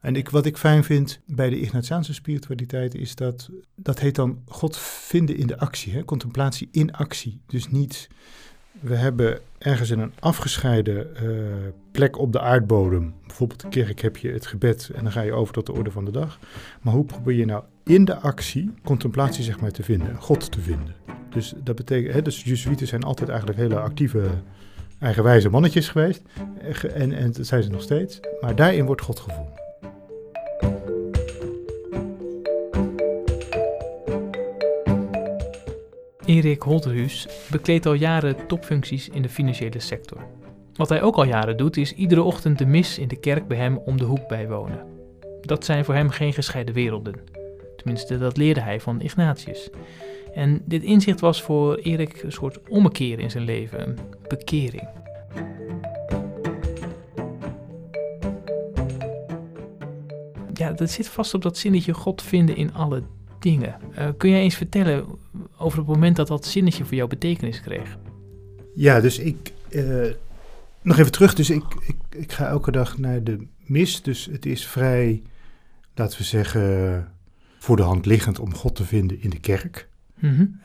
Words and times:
En 0.00 0.16
ik, 0.16 0.28
wat 0.28 0.46
ik 0.46 0.56
fijn 0.56 0.84
vind 0.84 1.20
bij 1.26 1.50
de 1.50 1.60
Ignatiaanse 1.60 2.14
spiritualiteit 2.14 2.94
is 2.94 3.14
dat, 3.14 3.50
dat 3.74 3.98
heet 3.98 4.14
dan 4.14 4.42
God 4.46 4.76
vinden 4.78 5.36
in 5.36 5.46
de 5.46 5.58
actie, 5.58 5.92
hè? 5.92 6.04
contemplatie 6.04 6.68
in 6.72 6.92
actie. 6.92 7.40
Dus 7.46 7.70
niet, 7.70 8.08
we 8.80 8.94
hebben 8.94 9.38
ergens 9.58 9.90
in 9.90 9.98
een 9.98 10.12
afgescheiden 10.18 11.16
eh, 11.16 11.24
plek 11.92 12.18
op 12.18 12.32
de 12.32 12.40
aardbodem, 12.40 13.14
bijvoorbeeld 13.26 13.60
de 13.60 13.68
kerk, 13.68 14.00
heb 14.00 14.16
je 14.16 14.30
het 14.30 14.46
gebed 14.46 14.90
en 14.94 15.02
dan 15.02 15.12
ga 15.12 15.20
je 15.20 15.32
over 15.32 15.54
tot 15.54 15.66
de 15.66 15.72
orde 15.72 15.90
van 15.90 16.04
de 16.04 16.10
dag. 16.10 16.38
Maar 16.80 16.94
hoe 16.94 17.04
probeer 17.04 17.36
je 17.36 17.44
nou 17.44 17.64
in 17.84 18.04
de 18.04 18.16
actie 18.16 18.70
contemplatie 18.84 19.44
zeg 19.44 19.60
maar 19.60 19.70
te 19.70 19.82
vinden, 19.82 20.16
God 20.16 20.52
te 20.52 20.60
vinden? 20.60 20.94
Dus 21.30 21.54
dat 21.64 21.76
betekent, 21.76 22.14
hè, 22.14 22.22
dus 22.22 22.42
Jezuïeten 22.42 22.86
zijn 22.86 23.02
altijd 23.02 23.28
eigenlijk 23.28 23.58
hele 23.58 23.80
actieve, 23.80 24.28
eigenwijze 24.98 25.48
mannetjes 25.48 25.88
geweest. 25.88 26.22
En, 26.94 27.12
en 27.12 27.32
dat 27.32 27.46
zijn 27.46 27.62
ze 27.62 27.70
nog 27.70 27.82
steeds. 27.82 28.20
Maar 28.40 28.56
daarin 28.56 28.86
wordt 28.86 29.02
God 29.02 29.20
gevonden. 29.20 29.59
Erik 36.30 36.62
Holterhuis 36.62 37.28
bekleedt 37.50 37.86
al 37.86 37.92
jaren 37.92 38.46
topfuncties 38.46 39.08
in 39.08 39.22
de 39.22 39.28
financiële 39.28 39.80
sector. 39.80 40.26
Wat 40.74 40.88
hij 40.88 41.02
ook 41.02 41.16
al 41.16 41.24
jaren 41.24 41.56
doet, 41.56 41.76
is 41.76 41.94
iedere 41.94 42.22
ochtend 42.22 42.58
de 42.58 42.66
mis 42.66 42.98
in 42.98 43.08
de 43.08 43.16
kerk 43.16 43.48
bij 43.48 43.56
hem 43.56 43.76
om 43.76 43.96
de 43.96 44.04
hoek 44.04 44.28
bijwonen. 44.28 44.86
Dat 45.40 45.64
zijn 45.64 45.84
voor 45.84 45.94
hem 45.94 46.10
geen 46.10 46.32
gescheiden 46.32 46.74
werelden. 46.74 47.14
Tenminste, 47.76 48.18
dat 48.18 48.36
leerde 48.36 48.60
hij 48.60 48.80
van 48.80 49.00
Ignatius. 49.00 49.70
En 50.34 50.62
dit 50.64 50.82
inzicht 50.82 51.20
was 51.20 51.42
voor 51.42 51.76
Erik 51.76 52.22
een 52.22 52.32
soort 52.32 52.68
ommekeer 52.68 53.18
in 53.18 53.30
zijn 53.30 53.44
leven, 53.44 53.88
een 53.88 53.98
bekering. 54.28 54.88
Ja, 60.54 60.72
dat 60.72 60.90
zit 60.90 61.08
vast 61.08 61.34
op 61.34 61.42
dat 61.42 61.58
zinnetje 61.58 61.94
God 61.94 62.22
vinden 62.22 62.56
in 62.56 62.74
alle 62.74 63.02
dingen. 63.38 63.76
Uh, 63.98 64.08
kun 64.16 64.30
jij 64.30 64.40
eens 64.40 64.54
vertellen 64.54 65.04
over 65.60 65.78
het 65.78 65.86
moment 65.86 66.16
dat 66.16 66.26
dat 66.26 66.46
zinnetje 66.46 66.84
voor 66.84 66.94
jou 66.94 67.08
betekenis 67.08 67.60
kreeg? 67.60 67.98
Ja, 68.74 69.00
dus 69.00 69.18
ik. 69.18 69.52
Uh, 69.70 70.12
nog 70.82 70.98
even 70.98 71.12
terug. 71.12 71.34
Dus 71.34 71.50
ik, 71.50 71.64
ik, 71.86 71.96
ik 72.10 72.32
ga 72.32 72.46
elke 72.46 72.70
dag 72.70 72.98
naar 72.98 73.24
de 73.24 73.46
mis. 73.58 74.02
Dus 74.02 74.28
het 74.32 74.46
is 74.46 74.66
vrij, 74.66 75.22
laten 75.94 76.18
we 76.18 76.24
zeggen, 76.24 77.08
voor 77.58 77.76
de 77.76 77.82
hand 77.82 78.06
liggend 78.06 78.38
om 78.38 78.54
God 78.54 78.76
te 78.76 78.84
vinden 78.84 79.22
in 79.22 79.30
de 79.30 79.40
kerk. 79.40 79.88
Mm 80.14 80.60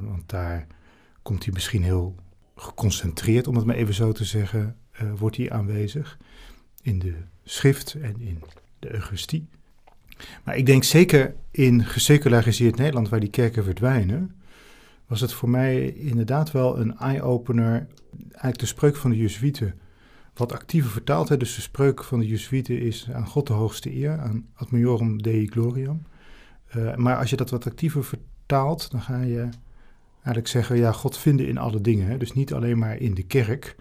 want 0.00 0.28
daar 0.28 0.66
komt 1.22 1.44
hij 1.44 1.52
misschien 1.52 1.82
heel 1.82 2.14
geconcentreerd, 2.56 3.46
om 3.46 3.56
het 3.56 3.64
maar 3.64 3.76
even 3.76 3.94
zo 3.94 4.12
te 4.12 4.24
zeggen, 4.24 4.76
uh, 5.02 5.12
wordt 5.16 5.36
hij 5.36 5.50
aanwezig. 5.50 6.18
In 6.82 6.98
de 6.98 7.14
schrift 7.44 7.94
en 7.94 8.20
in 8.20 8.42
de 8.78 8.94
Eucharistie. 8.94 9.48
Maar 10.44 10.56
ik 10.56 10.66
denk 10.66 10.84
zeker 10.84 11.34
in 11.50 11.84
geseculariseerd 11.84 12.76
Nederland, 12.76 13.08
waar 13.08 13.20
die 13.20 13.30
kerken 13.30 13.64
verdwijnen, 13.64 14.34
was 15.06 15.20
het 15.20 15.32
voor 15.32 15.50
mij 15.50 15.92
inderdaad 15.92 16.50
wel 16.50 16.78
een 16.78 16.98
eye-opener. 16.98 17.86
Eigenlijk 18.30 18.58
de 18.58 18.66
spreuk 18.66 18.96
van 18.96 19.10
de 19.10 19.16
Jezuïeten, 19.16 19.74
wat 20.34 20.52
actiever 20.52 20.90
vertaald. 20.90 21.28
Hè? 21.28 21.36
Dus 21.36 21.54
de 21.54 21.60
spreuk 21.60 22.04
van 22.04 22.18
de 22.18 22.26
Jezuïeten 22.26 22.80
is 22.80 23.08
aan 23.12 23.26
God 23.26 23.46
de 23.46 23.52
hoogste 23.52 23.96
eer, 23.96 24.18
aan 24.18 24.46
ad 24.54 24.70
majorem 24.70 25.22
Dei 25.22 25.46
gloriam. 25.46 26.02
Uh, 26.76 26.96
maar 26.96 27.16
als 27.16 27.30
je 27.30 27.36
dat 27.36 27.50
wat 27.50 27.66
actiever 27.66 28.04
vertaalt, 28.04 28.90
dan 28.90 29.00
ga 29.00 29.20
je 29.20 29.48
eigenlijk 30.14 30.48
zeggen, 30.48 30.76
ja, 30.76 30.92
God 30.92 31.18
vinden 31.18 31.48
in 31.48 31.58
alle 31.58 31.80
dingen. 31.80 32.06
Hè? 32.06 32.18
Dus 32.18 32.32
niet 32.32 32.52
alleen 32.52 32.78
maar 32.78 32.96
in 32.96 33.14
de 33.14 33.22
kerk, 33.22 33.76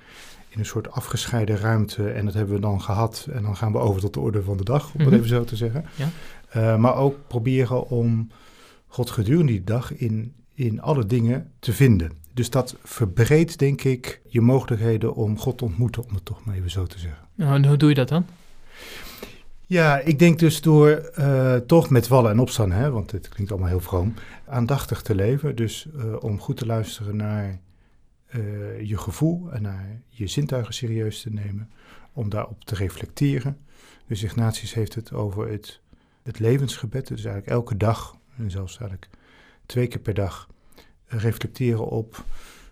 in 0.50 0.60
een 0.60 0.66
soort 0.66 0.92
afgescheiden 0.92 1.58
ruimte. 1.58 2.10
En 2.10 2.26
dat 2.26 2.34
hebben 2.34 2.56
we 2.56 2.62
dan 2.62 2.82
gehad. 2.82 3.28
En 3.32 3.44
dan 3.44 3.56
gaan 3.56 3.72
we 3.72 3.78
over 3.78 4.02
tot 4.02 4.14
de 4.14 4.20
orde 4.20 4.44
van 4.44 4.58
de 4.58 4.64
dag, 4.64 4.86
om 4.94 5.00
het 5.00 5.06
Mhm. 5.10 5.16
even 5.16 5.28
zo 5.28 5.44
te 5.44 5.56
zeggen. 5.56 5.86
Ja. 5.96 6.10
Uh, 6.56 6.78
maar 6.78 6.96
ook 6.96 7.16
proberen 7.28 7.88
om 7.90 8.30
God 8.88 9.10
gedurende 9.10 9.52
die 9.52 9.64
dag 9.64 9.94
in, 9.96 10.34
in 10.54 10.82
alle 10.82 11.06
dingen 11.06 11.52
te 11.60 11.74
vinden. 11.74 12.12
Dus 12.34 12.50
dat 12.50 12.76
verbreedt, 12.84 13.60
denk 13.60 13.84
ik, 13.84 14.22
je 14.28 14.42
mogelijkheden 14.42 15.14
om 15.16 15.40
God 15.40 15.58
te 15.58 15.64
ontmoeten, 15.64 16.04
om 16.08 16.14
het 16.14 16.26
toch 16.26 16.46
maar 16.46 16.56
even 16.56 16.70
zo 16.72 16.86
te 16.86 17.00
zeggen. 17.00 17.20
Nou, 17.36 17.54
en 17.56 17.66
hoe 17.68 17.78
doe 17.78 17.90
je 17.90 17.96
dat 17.96 18.10
dan? 18.10 18.26
Ja, 19.66 20.00
ik 20.00 20.20
denk 20.20 20.40
dus 20.40 20.62
door 20.62 21.12
uh, 21.20 21.56
toch 21.56 21.90
met 21.90 22.08
vallen 22.08 22.32
en 22.32 22.40
opstaan, 22.40 22.72
hè, 22.72 22.92
want 22.92 23.12
het 23.12 23.30
klinkt 23.30 23.52
allemaal 23.52 23.70
heel 23.70 23.80
vroom, 23.80 24.14
aandachtig 24.48 25.02
te 25.02 25.16
leven. 25.16 25.56
Dus 25.56 25.88
uh, 25.96 26.04
om 26.20 26.40
goed 26.40 26.58
te 26.58 26.66
luisteren 26.66 27.16
naar 27.16 27.60
uh, 28.36 28.82
je 28.82 28.98
gevoel 28.98 29.52
en 29.52 29.62
naar 29.62 30.02
je 30.08 30.28
zintuigen 30.28 30.74
serieus 30.74 31.22
te 31.22 31.30
nemen, 31.30 31.72
om 32.14 32.30
daarop 32.30 32.64
te 32.64 32.76
reflecteren. 32.76 33.58
Dus 34.08 34.24
Ignatius 34.24 34.74
heeft 34.74 34.96
het 34.96 35.14
over 35.14 35.50
het, 35.50 35.82
het 36.24 36.40
levensgebed, 36.40 37.08
dus 37.08 37.24
eigenlijk 37.24 37.48
elke 37.48 37.78
dag, 37.78 38.18
en 38.38 38.52
zelfs 38.52 38.78
eigenlijk 38.78 39.10
twee 39.66 39.88
keer 39.88 40.02
per 40.02 40.14
dag, 40.14 40.50
reflecteren 41.06 41.88
op 41.88 42.26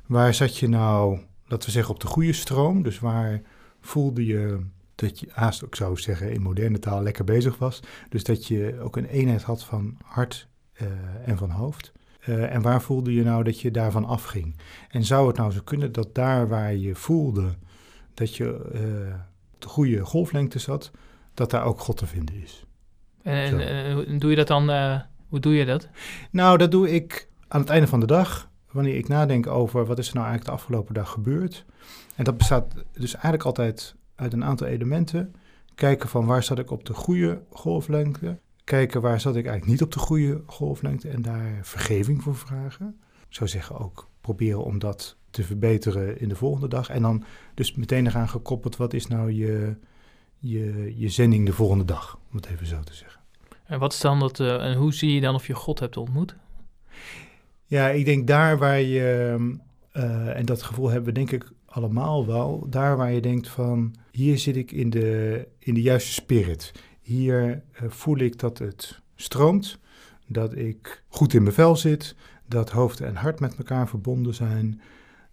waar 0.06 0.34
zat 0.34 0.58
je 0.58 0.68
nou, 0.68 1.20
laten 1.46 1.66
we 1.66 1.74
zeggen, 1.74 1.94
op 1.94 2.00
de 2.00 2.08
goede 2.08 2.34
stroom. 2.34 2.84
Dus 2.84 3.00
waar 3.00 3.42
voelde 3.82 4.26
je 4.26 4.60
dat 4.96 5.20
je 5.20 5.28
haast 5.32 5.66
ook 5.66 5.76
zou 5.76 5.98
zeggen 5.98 6.32
in 6.32 6.42
moderne 6.42 6.80
taal 6.80 7.04
lekker 7.04 7.24
bezig 7.24 7.58
was. 7.58 7.80
Dus 8.10 8.24
dat 8.24 8.48
je 8.48 8.80
ook 8.80 8.98
een 8.98 9.06
eenheid 9.06 9.44
had 9.44 9.64
van 9.64 9.98
hart 10.04 10.48
uh, 10.82 10.88
en 11.26 11.38
van 11.38 11.50
hoofd. 11.50 11.92
Uh, 12.30 12.54
en 12.54 12.62
waar 12.62 12.82
voelde 12.82 13.14
je 13.14 13.24
nou 13.24 13.44
dat 13.44 13.60
je 13.60 13.72
daarvan 13.72 14.06
afging? 14.06 14.56
En 14.90 15.04
zou 15.04 15.28
het 15.28 15.38
nou 15.38 15.52
zo 15.52 15.60
kunnen 15.64 15.92
dat 15.92 16.16
daar 16.16 16.48
waar 16.48 16.76
je 16.76 16.96
voelde 16.96 17.56
dat 18.14 18.36
je 18.36 18.72
uh, 18.74 19.16
de 19.60 19.68
goede 19.68 20.06
golflengte 20.06 20.60
zat, 20.60 20.92
dat 21.34 21.52
daar 21.52 21.64
ook 21.64 21.80
God 21.80 21.98
te 21.98 22.06
vinden 22.06 22.36
is? 22.42 22.66
En, 23.24 23.60
en 24.08 24.20
doe 24.20 24.30
je 24.30 24.36
dat 24.36 24.48
dan, 24.48 24.70
uh, 24.70 25.00
hoe 25.28 25.40
doe 25.40 25.54
je 25.54 25.66
dat? 25.66 25.90
Nou, 26.32 26.58
dat 26.58 26.72
doe 26.72 26.94
ik 26.94 27.30
aan 27.48 27.60
het 27.60 27.70
einde 27.70 27.88
van 27.88 28.00
de 28.00 28.06
dag, 28.06 28.50
wanneer 28.72 28.96
ik 28.96 29.08
nadenk 29.08 29.48
over 29.48 29.86
wat 29.86 30.00
is 30.00 30.08
er 30.08 30.16
nou 30.16 30.28
eigenlijk 30.28 30.58
de 30.58 30.64
afgelopen 30.64 30.94
dag 30.94 31.10
gebeurd. 31.10 31.66
En 32.16 32.24
dat 32.24 32.38
bestaat 32.38 32.74
dus 32.94 33.14
eigenlijk 33.14 33.44
altijd 33.44 33.96
uit 34.16 34.34
een 34.34 34.44
aantal 34.44 34.68
elementen. 34.68 35.34
Kijken 35.76 36.10
van 36.10 36.26
waar 36.26 36.44
zat 36.44 36.60
ik 36.60 36.72
op 36.72 36.86
de 36.86 36.94
goede 36.94 37.42
golflengte. 37.50 38.40
Kijken 38.66 39.02
waar 39.02 39.20
zat 39.20 39.36
ik 39.36 39.46
eigenlijk 39.46 39.72
niet 39.72 39.82
op 39.82 39.92
de 39.92 40.00
goede 40.00 40.42
golflengte 40.46 41.10
en 41.10 41.22
daar 41.22 41.60
vergeving 41.62 42.24
voor 42.24 42.36
vragen. 42.36 43.00
Ik 43.30 43.36
zou 43.36 43.50
zeggen 43.50 43.80
ook 43.80 44.10
proberen 44.22 44.64
om 44.64 44.80
dat 44.80 45.18
te 45.30 45.44
verbeteren 45.44 46.20
in 46.20 46.30
de 46.30 46.36
volgende 46.36 46.68
dag. 46.68 46.90
En 46.90 47.02
dan 47.02 47.24
dus 47.54 47.76
meteen 47.76 48.08
eraan 48.08 48.30
gekoppeld, 48.30 48.78
wat 48.78 48.94
is 48.94 49.08
nou 49.08 49.32
je, 49.32 49.76
je, 50.38 50.94
je 50.98 51.10
zending 51.10 51.46
de 51.46 51.54
volgende 51.54 51.86
dag, 51.86 52.20
om 52.32 52.36
het 52.36 52.46
even 52.46 52.68
zo 52.68 52.80
te 52.80 52.94
zeggen. 52.94 53.22
En 53.66 53.80
wat 53.80 53.94
is 53.94 54.00
dan 54.00 54.20
dat, 54.20 54.40
uh, 54.40 54.64
en 54.64 54.78
hoe 54.78 54.94
zie 54.94 55.14
je 55.14 55.22
dan 55.22 55.36
of 55.36 55.48
je 55.48 55.54
God 55.54 55.80
hebt 55.80 55.98
ontmoet? 55.98 56.36
Ja, 57.66 57.88
ik 57.88 58.06
denk 58.06 58.28
daar 58.28 58.58
waar 58.58 58.82
je, 58.82 59.36
uh, 59.94 60.38
en 60.38 60.46
dat 60.46 60.62
gevoel 60.62 60.90
hebben 60.90 61.14
we 61.14 61.20
denk 61.20 61.32
ik 61.32 61.52
allemaal 61.66 62.26
wel, 62.26 62.68
daar 62.70 62.98
waar 62.98 63.12
je 63.12 63.22
denkt 63.22 63.48
van, 63.48 63.96
hier 64.12 64.38
zit 64.38 64.56
ik 64.56 64.72
in 64.72 64.90
de, 64.90 65.48
in 65.60 65.74
de 65.74 65.82
juiste 65.82 66.12
spirit. 66.12 66.72
Hier 67.06 67.62
uh, 67.84 67.90
voel 67.90 68.18
ik 68.18 68.40
dat 68.40 68.58
het 68.58 69.02
stroomt, 69.16 69.80
dat 70.28 70.56
ik 70.56 71.04
goed 71.08 71.34
in 71.34 71.44
mijn 71.44 71.56
vel 71.56 71.76
zit, 71.76 72.16
dat 72.48 72.70
hoofd 72.70 73.02
en 73.02 73.16
hart 73.16 73.40
met 73.40 73.56
elkaar 73.56 73.88
verbonden 73.88 74.34
zijn. 74.34 74.82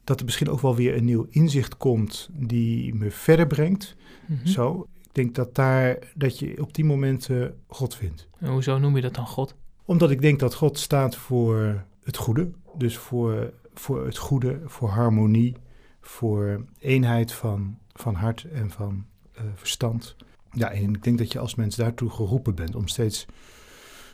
Dat 0.04 0.18
er 0.18 0.24
misschien 0.24 0.50
ook 0.50 0.60
wel 0.60 0.76
weer 0.76 0.96
een 0.96 1.04
nieuw 1.04 1.26
inzicht 1.30 1.76
komt 1.76 2.28
die 2.32 2.94
me 2.94 3.10
verder 3.10 3.46
brengt. 3.46 3.96
Mhm. 4.26 4.46
Zo, 4.46 4.86
ik 5.02 5.14
denk 5.14 5.34
dat, 5.34 5.54
daar, 5.54 5.98
dat 6.14 6.38
je 6.38 6.62
op 6.62 6.74
die 6.74 6.84
momenten 6.84 7.58
God 7.66 7.94
vindt. 7.94 8.28
En 8.38 8.50
hoezo 8.50 8.78
noem 8.78 8.96
je 8.96 9.02
dat 9.02 9.14
dan 9.14 9.26
God? 9.26 9.54
Omdat 9.84 10.10
ik 10.10 10.20
denk 10.20 10.40
dat 10.40 10.54
God 10.54 10.78
staat 10.78 11.16
voor 11.16 11.84
het 12.04 12.16
goede. 12.16 12.50
Dus 12.76 12.96
voor, 12.96 13.52
voor 13.74 14.04
het 14.06 14.18
goede, 14.18 14.60
voor 14.64 14.88
harmonie, 14.88 15.56
voor 16.00 16.64
eenheid 16.78 17.32
van, 17.32 17.78
van 17.92 18.14
hart 18.14 18.44
en 18.44 18.70
van 18.70 19.04
uh, 19.36 19.42
verstand. 19.54 20.16
Ja, 20.52 20.70
en 20.70 20.94
ik 20.94 21.02
denk 21.02 21.18
dat 21.18 21.32
je 21.32 21.38
als 21.38 21.54
mens 21.54 21.76
daartoe 21.76 22.10
geroepen 22.10 22.54
bent 22.54 22.74
om 22.74 22.88
steeds 22.88 23.26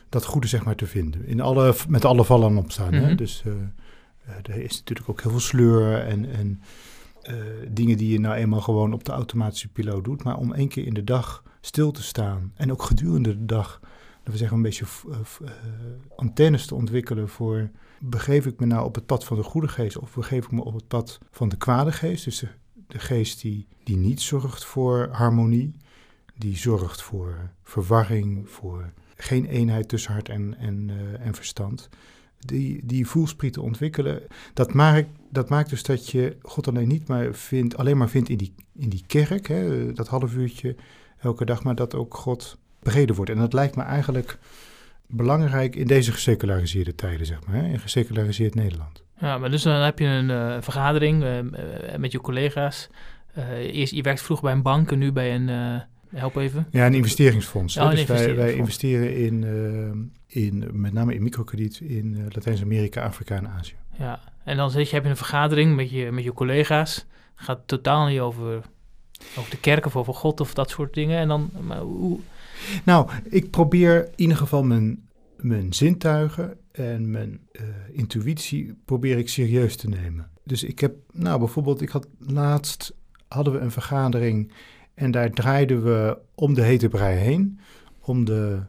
dat 0.09 0.25
goede 0.25 0.47
zeg 0.47 0.63
maar 0.63 0.75
te 0.75 0.85
vinden. 0.85 1.25
In 1.25 1.41
alle, 1.41 1.75
met 1.87 2.05
alle 2.05 2.25
vallen 2.25 2.49
en 2.49 2.57
opstaan. 2.57 2.93
Mhm. 2.93 3.03
Hè? 3.03 3.15
Dus 3.15 3.43
uh, 3.47 3.53
uh, 3.53 4.35
er 4.43 4.61
is 4.61 4.77
natuurlijk 4.77 5.09
ook 5.09 5.21
heel 5.21 5.31
veel 5.31 5.39
sleur 5.39 6.01
en, 6.05 6.31
en 6.31 6.61
uh, 7.29 7.35
dingen 7.69 7.97
die 7.97 8.11
je 8.11 8.19
nou 8.19 8.35
eenmaal 8.35 8.61
gewoon 8.61 8.93
op 8.93 9.03
de 9.03 9.11
automatische 9.11 9.67
piloot 9.67 10.03
doet. 10.03 10.23
Maar 10.23 10.37
om 10.37 10.53
één 10.53 10.67
keer 10.67 10.85
in 10.85 10.93
de 10.93 11.03
dag 11.03 11.43
stil 11.61 11.91
te 11.91 12.03
staan 12.03 12.51
en 12.55 12.71
ook 12.71 12.83
gedurende 12.83 13.37
de 13.37 13.45
dag, 13.45 13.79
laten 14.17 14.31
we 14.31 14.37
zeggen, 14.37 14.57
een 14.57 14.63
beetje 14.63 14.85
uh, 15.07 15.49
antennes 16.15 16.65
te 16.65 16.75
ontwikkelen 16.75 17.29
voor 17.29 17.69
begeef 17.99 18.45
ik 18.45 18.59
me 18.59 18.65
nou 18.65 18.85
op 18.85 18.95
het 18.95 19.05
pad 19.05 19.25
van 19.25 19.37
de 19.37 19.43
goede 19.43 19.67
geest 19.67 19.97
of 19.97 20.13
begeef 20.13 20.45
ik 20.45 20.51
me 20.51 20.63
op 20.63 20.73
het 20.73 20.87
pad 20.87 21.19
van 21.31 21.49
de 21.49 21.57
kwade 21.57 21.91
geest? 21.91 22.23
Dus 22.23 22.39
de, 22.39 22.47
de 22.87 22.99
geest 22.99 23.41
die, 23.41 23.67
die 23.83 23.97
niet 23.97 24.21
zorgt 24.21 24.65
voor 24.65 25.09
harmonie, 25.11 25.75
die 26.39 26.57
zorgt 26.57 27.01
voor 27.01 27.51
verwarring, 27.63 28.49
voor 28.49 28.91
geen 29.15 29.45
eenheid 29.45 29.89
tussen 29.89 30.13
hart 30.13 30.29
en, 30.29 30.55
en, 30.57 30.89
uh, 30.89 31.25
en 31.25 31.33
verstand. 31.35 31.89
Die, 32.39 32.85
die 32.85 33.07
voelsprieten 33.07 33.61
ontwikkelen, 33.61 34.21
dat 34.53 34.73
maakt, 34.73 35.07
dat 35.31 35.49
maakt 35.49 35.69
dus 35.69 35.83
dat 35.83 36.09
je 36.09 36.37
God 36.41 36.67
alleen 36.67 36.87
niet 36.87 37.07
maar 37.07 37.33
vindt, 37.33 37.77
alleen 37.77 37.97
maar 37.97 38.09
vindt 38.09 38.29
in 38.29 38.37
die, 38.37 38.53
in 38.75 38.89
die 38.89 39.03
kerk, 39.07 39.47
hè, 39.47 39.93
dat 39.93 40.07
half 40.07 40.33
uurtje, 40.33 40.75
elke 41.17 41.45
dag, 41.45 41.63
maar 41.63 41.75
dat 41.75 41.95
ook 41.95 42.15
God 42.15 42.57
bereden 42.79 43.15
wordt. 43.15 43.31
En 43.31 43.37
dat 43.37 43.53
lijkt 43.53 43.75
me 43.75 43.83
eigenlijk 43.83 44.37
belangrijk 45.07 45.75
in 45.75 45.87
deze 45.87 46.11
geseculariseerde 46.11 46.95
tijden, 46.95 47.25
zeg 47.25 47.45
maar, 47.45 47.55
hè? 47.55 47.67
in 47.67 47.79
geseculariseerd 47.79 48.55
Nederland. 48.55 49.03
Ja, 49.17 49.37
maar 49.37 49.51
dus 49.51 49.63
dan 49.63 49.81
heb 49.81 49.99
je 49.99 50.05
een 50.05 50.29
uh, 50.29 50.57
vergadering 50.59 51.23
uh, 51.23 51.39
met 51.97 52.11
je 52.11 52.21
collega's. 52.21 52.89
eerst, 53.59 53.93
je 53.93 54.01
werkt 54.01 54.21
vroeger 54.21 54.45
bij 54.45 54.55
een 54.55 54.61
bank 54.61 54.91
en 54.91 54.97
nu 54.97 55.11
bij 55.11 55.35
een, 55.35 55.49
help 56.09 56.35
even. 56.35 56.67
Ja, 56.71 56.85
een 56.85 56.93
investeringsfonds. 56.93 57.73
Ja, 57.73 57.89
dus 57.89 58.05
wij, 58.05 58.35
wij, 58.35 58.53
investeren 58.53 59.15
in, 59.15 59.43
in, 60.27 60.69
met 60.71 60.93
name 60.93 61.13
in 61.13 61.23
microkrediet 61.23 61.79
in 61.79 62.23
Latijns-Amerika, 62.29 63.03
Afrika 63.03 63.35
en 63.35 63.47
Azië. 63.47 63.75
Ja, 63.97 64.19
en 64.43 64.57
dan 64.57 64.71
zit 64.71 64.89
je, 64.89 64.95
heb 64.95 65.03
je 65.03 65.09
een 65.09 65.17
vergadering 65.17 65.75
met 65.75 65.89
je, 65.89 66.11
met 66.11 66.23
je 66.23 66.33
collega's. 66.33 67.05
Gaat 67.35 67.59
totaal 67.65 68.07
niet 68.07 68.19
over, 68.19 68.61
over 69.37 69.51
de 69.51 69.59
kerk 69.59 69.85
of 69.85 69.95
over 69.95 70.13
God 70.13 70.39
of 70.39 70.53
dat 70.53 70.69
soort 70.69 70.93
dingen. 70.93 71.17
En 71.17 71.27
dan, 71.27 71.49
maar 71.61 71.79
hoe... 71.79 72.19
Nou, 72.83 73.09
ik 73.23 73.49
probeer 73.49 74.05
in 74.05 74.13
ieder 74.15 74.37
geval 74.37 74.63
mijn, 74.63 75.07
mijn 75.37 75.73
zintuigen 75.73 76.57
en 76.71 77.11
mijn 77.11 77.39
uh, 77.51 77.61
intuïtie 77.91 78.75
probeer 78.85 79.17
ik 79.17 79.29
serieus 79.29 79.75
te 79.75 79.89
nemen. 79.89 80.29
Dus 80.43 80.63
ik 80.63 80.79
heb, 80.79 80.95
nou 81.11 81.39
bijvoorbeeld, 81.39 81.81
ik 81.81 81.89
had 81.89 82.07
laatst 82.19 82.93
hadden 83.29 83.53
we 83.53 83.59
een 83.59 83.71
vergadering 83.71 84.51
en 84.99 85.11
daar 85.11 85.31
draaiden 85.31 85.83
we 85.83 86.17
om 86.35 86.53
de 86.53 86.61
hete 86.61 86.87
brei 86.87 87.17
heen, 87.17 87.59
om 87.99 88.25
de, 88.25 88.59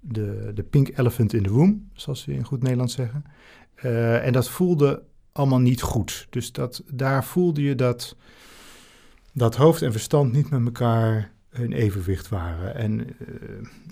de, 0.00 0.50
de 0.54 0.62
pink 0.62 0.98
elephant 0.98 1.32
in 1.32 1.42
the 1.42 1.48
room, 1.48 1.88
zoals 1.92 2.20
ze 2.20 2.32
in 2.32 2.44
goed 2.44 2.62
Nederlands 2.62 2.94
zeggen. 2.94 3.24
Uh, 3.84 4.26
en 4.26 4.32
dat 4.32 4.48
voelde 4.48 5.02
allemaal 5.32 5.58
niet 5.58 5.82
goed. 5.82 6.26
Dus 6.30 6.52
dat, 6.52 6.82
daar 6.92 7.24
voelde 7.24 7.62
je 7.62 7.74
dat, 7.74 8.16
dat 9.32 9.56
hoofd 9.56 9.82
en 9.82 9.92
verstand 9.92 10.32
niet 10.32 10.50
met 10.50 10.64
elkaar 10.64 11.32
in 11.52 11.72
evenwicht 11.72 12.28
waren. 12.28 12.74
En 12.74 13.00
uh, 13.00 13.06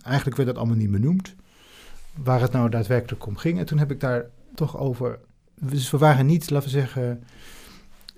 eigenlijk 0.03 0.37
werd 0.37 0.49
dat 0.49 0.59
allemaal 0.59 0.77
niet 0.77 0.91
benoemd, 0.91 1.35
waar 2.23 2.41
het 2.41 2.53
nou 2.53 2.71
daadwerkelijk 2.71 3.27
om 3.27 3.37
ging. 3.37 3.59
En 3.59 3.67
toen 3.67 3.79
heb 3.79 3.91
ik 3.91 4.01
daar 4.01 4.27
toch 4.55 4.79
over... 4.79 5.19
Dus 5.55 5.91
we 5.91 5.99
waren 5.99 6.27
niet, 6.27 6.51
laten 6.51 6.69
we 6.69 6.75
zeggen, 6.75 7.23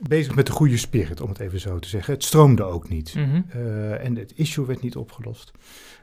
bezig 0.08 0.34
met 0.34 0.46
de 0.46 0.52
goede 0.52 0.76
spirit, 0.76 1.20
om 1.20 1.28
het 1.28 1.40
even 1.40 1.60
zo 1.60 1.78
te 1.78 1.88
zeggen. 1.88 2.14
Het 2.14 2.24
stroomde 2.24 2.62
ook 2.62 2.88
niet. 2.88 3.14
Mm 3.14 3.24
-hmm. 3.24 3.44
uh, 3.56 4.04
en 4.04 4.16
het 4.16 4.32
issue 4.36 4.66
werd 4.66 4.82
niet 4.82 4.96
opgelost. 4.96 5.52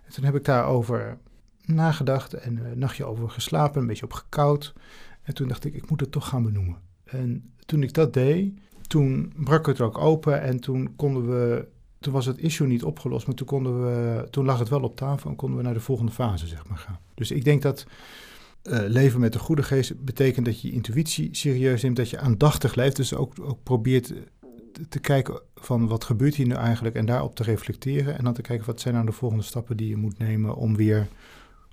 En 0.06 0.14
toen 0.14 0.24
heb 0.24 0.36
ik 0.36 0.46
daarover 0.46 1.18
nagedacht 1.66 2.34
en 2.34 2.66
een 2.66 2.80
nachtje 2.80 3.06
over 3.06 3.30
geslapen, 3.30 3.82
een 3.82 3.88
beetje 3.88 4.06
op 4.06 4.14
gekoud. 4.14 4.74
En 5.22 5.34
toen 5.34 5.48
dacht 5.48 5.66
ik, 5.66 5.74
ik 5.74 5.90
moet 5.90 6.00
het 6.00 6.12
toch 6.12 6.28
gaan 6.28 6.44
benoemen. 6.44 6.78
En 7.04 7.54
toen 7.66 7.84
ik 7.84 7.94
dat 7.94 8.14
deed, 8.14 8.54
toen 8.88 9.34
brak 9.36 9.66
het 9.66 9.82
ook 9.82 9.98
open 9.98 10.42
en 10.42 10.60
toen 10.60 10.96
konden 10.96 11.30
we, 11.30 11.68
toen 12.00 12.14
was 12.14 12.26
het 12.26 12.38
issue 12.38 12.68
niet 12.68 12.84
opgelost, 12.84 13.26
maar 13.28 13.36
toen 13.36 13.48
konden 13.48 13.82
we, 13.82 14.28
toen 14.30 14.46
lag 14.46 14.60
het 14.60 14.70
wel 14.70 14.82
op 14.82 14.96
tafel 14.96 15.30
en 15.30 15.36
konden 15.36 15.58
we 15.58 15.64
naar 15.64 15.74
de 15.74 15.80
volgende 15.80 16.12
fase 16.12 16.48
zeg 16.48 16.68
maar 16.68 16.78
gaan. 16.78 17.00
Dus 17.14 17.32
ik 17.32 17.44
denk 17.44 17.62
dat 17.62 17.86
uh, 18.64 18.80
leven 18.88 19.20
met 19.20 19.34
de 19.34 19.40
goede 19.40 19.64
geest 19.64 20.04
betekent 20.04 20.46
dat 20.46 20.62
je 20.62 20.68
je 20.68 20.74
intuïtie 20.74 21.30
serieus 21.32 21.82
neemt, 21.82 21.96
dat 21.96 22.10
je 22.10 22.20
aandachtig 22.20 22.76
leeft, 22.76 22.96
dus 22.96 23.14
ook, 23.14 23.34
ook 23.42 23.64
probeert 23.64 24.06
te, 24.74 24.88
te 24.90 25.00
kijken 25.00 25.42
van 25.56 25.88
wat 25.88 26.04
gebeurt 26.04 26.36
hier 26.36 26.48
nu 26.48 26.54
eigenlijk 26.54 26.96
en 26.96 27.06
daarop 27.06 27.36
te 27.36 27.44
reflecteren 27.44 28.18
en 28.18 28.24
dan 28.24 28.34
te 28.34 28.42
kijken 28.42 28.66
wat 28.66 28.82
zijn 28.82 28.94
nou 28.94 29.06
de 29.06 29.12
volgende 29.12 29.44
stappen 29.44 29.78
die 29.78 29.90
je 29.90 29.98
moet 29.98 30.18
nemen 30.18 30.56
om 30.56 30.76
weer 30.76 31.08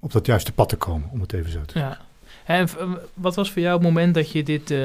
op 0.01 0.13
dat 0.13 0.27
juiste 0.27 0.53
pad 0.53 0.69
te 0.69 0.77
komen, 0.77 1.11
om 1.11 1.21
het 1.21 1.33
even 1.33 1.51
zo 1.51 1.65
te 1.65 1.79
zeggen. 1.79 1.99
Ja. 1.99 2.05
En 2.45 2.69
wat 3.15 3.35
was 3.35 3.53
voor 3.53 3.63
jou 3.63 3.75
het 3.75 3.83
moment 3.83 4.15
dat 4.15 4.31
je 4.31 4.43
dit, 4.43 4.71
uh, 4.71 4.79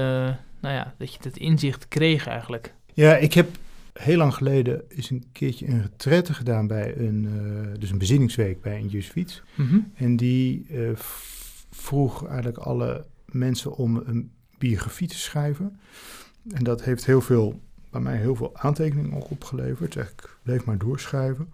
nou 0.60 0.76
ja, 0.76 0.94
dat 0.98 1.14
je 1.14 1.20
dit 1.22 1.38
inzicht 1.38 1.88
kreeg 1.88 2.28
eigenlijk? 2.28 2.74
Ja, 2.94 3.16
ik 3.16 3.34
heb 3.34 3.48
heel 3.94 4.18
lang 4.18 4.34
geleden 4.34 4.82
eens 4.90 5.10
een 5.10 5.26
keertje 5.32 5.68
een 5.68 5.82
retraite 5.82 6.34
gedaan 6.34 6.68
bij 6.68 6.98
een, 6.98 7.24
uh, 7.24 7.80
dus 7.80 7.90
een 7.90 7.98
bezinningsweek 7.98 8.62
bij 8.62 8.78
een 8.78 8.88
Jesuit. 8.88 9.42
Mm 9.56 9.68
-hmm. 9.68 9.92
En 9.96 10.16
die 10.16 10.66
uh, 10.70 10.90
vroeg 11.72 12.28
eigenlijk 12.28 12.58
alle 12.58 13.06
mensen 13.26 13.76
om 13.76 13.96
een 14.06 14.32
biografie 14.58 15.08
te 15.08 15.18
schrijven. 15.18 15.80
En 16.50 16.64
dat 16.64 16.84
heeft 16.84 17.06
heel 17.06 17.22
veel, 17.22 17.60
bij 17.90 18.02
mij 18.02 18.18
heel 18.18 18.36
veel 18.36 18.58
aantekeningen 18.58 19.14
ook 19.14 19.32
opgeleverd. 19.32 19.94
Dus 19.94 20.10
ik 20.10 20.38
bleef 20.44 20.66
maar 20.66 20.78
doorschrijven. 20.78 21.54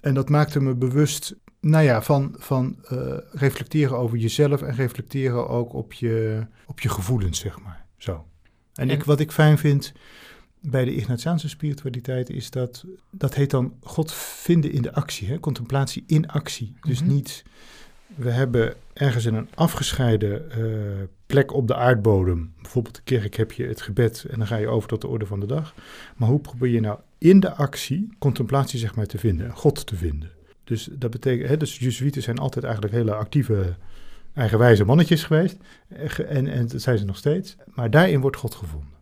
En 0.00 0.14
dat 0.14 0.28
maakte 0.28 0.60
me 0.60 0.74
bewust 0.74 1.36
nou 1.60 1.84
ja, 1.84 2.02
van, 2.02 2.34
van 2.38 2.76
uh, 2.92 3.16
reflecteren 3.30 3.98
over 3.98 4.18
jezelf 4.18 4.62
en 4.62 4.74
reflecteren 4.74 5.48
ook 5.48 5.72
op 5.72 5.92
je, 5.92 6.46
op 6.66 6.80
je 6.80 6.88
gevoelens, 6.88 7.38
zeg 7.38 7.60
maar. 7.60 7.86
Zo. 7.96 8.26
En, 8.74 8.90
Ik, 8.90 9.04
wat 9.04 9.20
ik 9.20 9.32
fijn 9.32 9.58
vind 9.58 9.92
bij 10.60 10.84
de 10.84 10.94
Ignatiaanse 10.94 11.48
spiritualiteit 11.48 12.30
is 12.30 12.50
dat, 12.50 12.84
dat 13.10 13.34
heet 13.34 13.50
dan 13.50 13.74
God 13.82 14.12
vinden 14.14 14.72
in 14.72 14.82
de 14.82 14.92
actie, 14.92 15.28
hè? 15.28 15.40
contemplatie 15.40 16.04
in 16.06 16.28
actie. 16.28 16.76
Dus 16.80 17.00
mm 17.00 17.06
-hmm. 17.06 17.14
niet, 17.16 17.44
we 18.14 18.30
hebben 18.30 18.74
ergens 18.92 19.24
in 19.24 19.34
een 19.34 19.48
afgescheiden 19.54 20.42
uh, 20.58 21.02
plek 21.26 21.52
op 21.52 21.66
de 21.66 21.74
aardbodem, 21.74 22.52
bijvoorbeeld 22.62 22.94
de 22.94 23.02
kerk 23.04 23.34
heb 23.36 23.52
je 23.52 23.66
het 23.66 23.80
gebed 23.80 24.26
en 24.30 24.38
dan 24.38 24.46
ga 24.46 24.56
je 24.56 24.68
over 24.68 24.88
tot 24.88 25.00
de 25.00 25.08
orde 25.08 25.26
van 25.26 25.40
de 25.40 25.46
dag. 25.46 25.74
Maar 26.16 26.28
hoe 26.28 26.40
probeer 26.40 26.70
je 26.70 26.80
nou 26.80 26.98
in 27.18 27.40
de 27.40 27.54
actie 27.54 28.08
contemplatie 28.18 28.78
zeg 28.78 28.94
maar 28.94 29.06
te 29.06 29.18
vinden, 29.18 29.50
God 29.50 29.86
te 29.86 29.96
vinden? 29.96 30.30
Dus 30.64 30.88
dat 30.92 31.10
betekent, 31.10 31.48
hè, 31.48 31.56
dus 31.56 31.78
Jezuïeten 31.78 32.22
zijn 32.22 32.38
altijd 32.38 32.64
eigenlijk 32.64 32.94
hele 32.94 33.14
actieve, 33.14 33.74
eigenwijze 34.34 34.84
mannetjes 34.84 35.24
geweest. 35.24 35.56
En, 36.28 36.46
en 36.46 36.66
dat 36.66 36.82
zijn 36.82 36.98
ze 36.98 37.04
nog 37.04 37.16
steeds. 37.16 37.56
Maar 37.74 37.90
daarin 37.90 38.20
wordt 38.20 38.36
God 38.36 38.54
gevonden. 38.54 38.95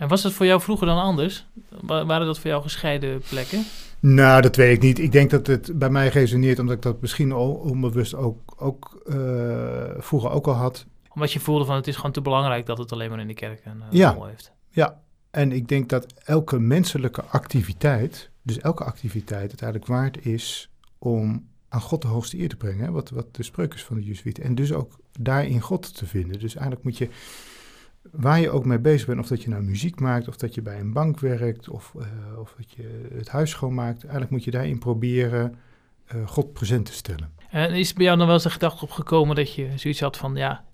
En 0.00 0.08
was 0.08 0.22
het 0.22 0.32
voor 0.32 0.46
jou 0.46 0.60
vroeger 0.60 0.86
dan 0.86 0.98
anders? 0.98 1.46
Waren 1.80 2.26
dat 2.26 2.38
voor 2.38 2.50
jou 2.50 2.62
gescheiden 2.62 3.22
plekken? 3.28 3.64
Nou, 3.98 4.42
dat 4.42 4.56
weet 4.56 4.76
ik 4.76 4.82
niet. 4.82 4.98
Ik 4.98 5.12
denk 5.12 5.30
dat 5.30 5.46
het 5.46 5.78
bij 5.78 5.90
mij 5.90 6.08
resoneert, 6.08 6.58
omdat 6.58 6.76
ik 6.76 6.82
dat 6.82 7.00
misschien 7.00 7.32
onbewust 7.34 8.14
ook, 8.14 8.54
ook 8.56 9.02
uh, 9.06 9.14
vroeger 9.98 10.30
ook 10.30 10.46
al 10.46 10.52
had. 10.52 10.86
Omdat 11.14 11.32
je 11.32 11.40
voelde 11.40 11.64
van 11.64 11.74
het 11.74 11.86
is 11.86 11.96
gewoon 11.96 12.12
te 12.12 12.20
belangrijk 12.20 12.66
dat 12.66 12.78
het 12.78 12.92
alleen 12.92 13.10
maar 13.10 13.20
in 13.20 13.26
de 13.26 13.34
kerk 13.34 13.64
een 13.64 13.76
uh, 13.76 13.84
ja. 13.90 14.12
rol 14.12 14.26
heeft. 14.26 14.52
Ja, 14.70 15.00
en 15.30 15.52
ik 15.52 15.68
denk 15.68 15.88
dat 15.88 16.06
elke 16.24 16.58
menselijke 16.58 17.22
activiteit, 17.22 18.30
dus 18.42 18.58
elke 18.58 18.84
activiteit 18.84 19.48
uiteindelijk 19.48 19.86
waard 19.86 20.26
is 20.26 20.70
om 20.98 21.48
aan 21.68 21.80
God 21.80 22.02
de 22.02 22.08
hoogste 22.08 22.38
eer 22.38 22.48
te 22.48 22.56
brengen. 22.56 22.84
Hè? 22.84 22.90
Wat, 22.90 23.10
wat 23.10 23.34
de 23.34 23.42
spreuk 23.42 23.74
is 23.74 23.84
van 23.84 23.96
de 23.96 24.04
Jezuïeten. 24.04 24.44
En 24.44 24.54
dus 24.54 24.72
ook 24.72 24.98
daarin 25.18 25.60
God 25.60 25.96
te 25.96 26.06
vinden. 26.06 26.38
Dus 26.38 26.54
eigenlijk 26.54 26.84
moet 26.84 26.98
je, 26.98 27.08
waar 28.10 28.40
je 28.40 28.50
ook 28.50 28.64
mee 28.64 28.78
bezig 28.78 29.06
bent, 29.06 29.20
of 29.20 29.26
dat 29.26 29.42
je 29.42 29.48
nou 29.48 29.62
muziek 29.62 30.00
maakt, 30.00 30.28
of 30.28 30.36
dat 30.36 30.54
je 30.54 30.62
bij 30.62 30.80
een 30.80 30.92
bank 30.92 31.18
werkt, 31.18 31.68
of, 31.68 31.94
uh, 31.96 32.38
of 32.38 32.54
dat 32.56 32.70
je 32.72 33.08
het 33.14 33.28
huis 33.28 33.50
schoonmaakt, 33.50 34.02
eigenlijk 34.02 34.30
moet 34.30 34.44
je 34.44 34.50
daarin 34.50 34.78
proberen 34.78 35.54
uh, 36.14 36.26
God 36.26 36.52
present 36.52 36.86
te 36.86 36.92
stellen. 36.92 37.30
En 37.50 37.74
is 37.74 37.92
bij 37.92 38.04
jou 38.04 38.16
dan 38.16 38.26
wel 38.26 38.34
eens 38.34 38.44
de 38.44 38.50
gedachte 38.50 38.84
opgekomen 38.84 39.36
dat 39.36 39.54
je 39.54 39.68
zoiets 39.76 40.00
had 40.00 40.16
van, 40.16 40.36
ja, 40.36 40.64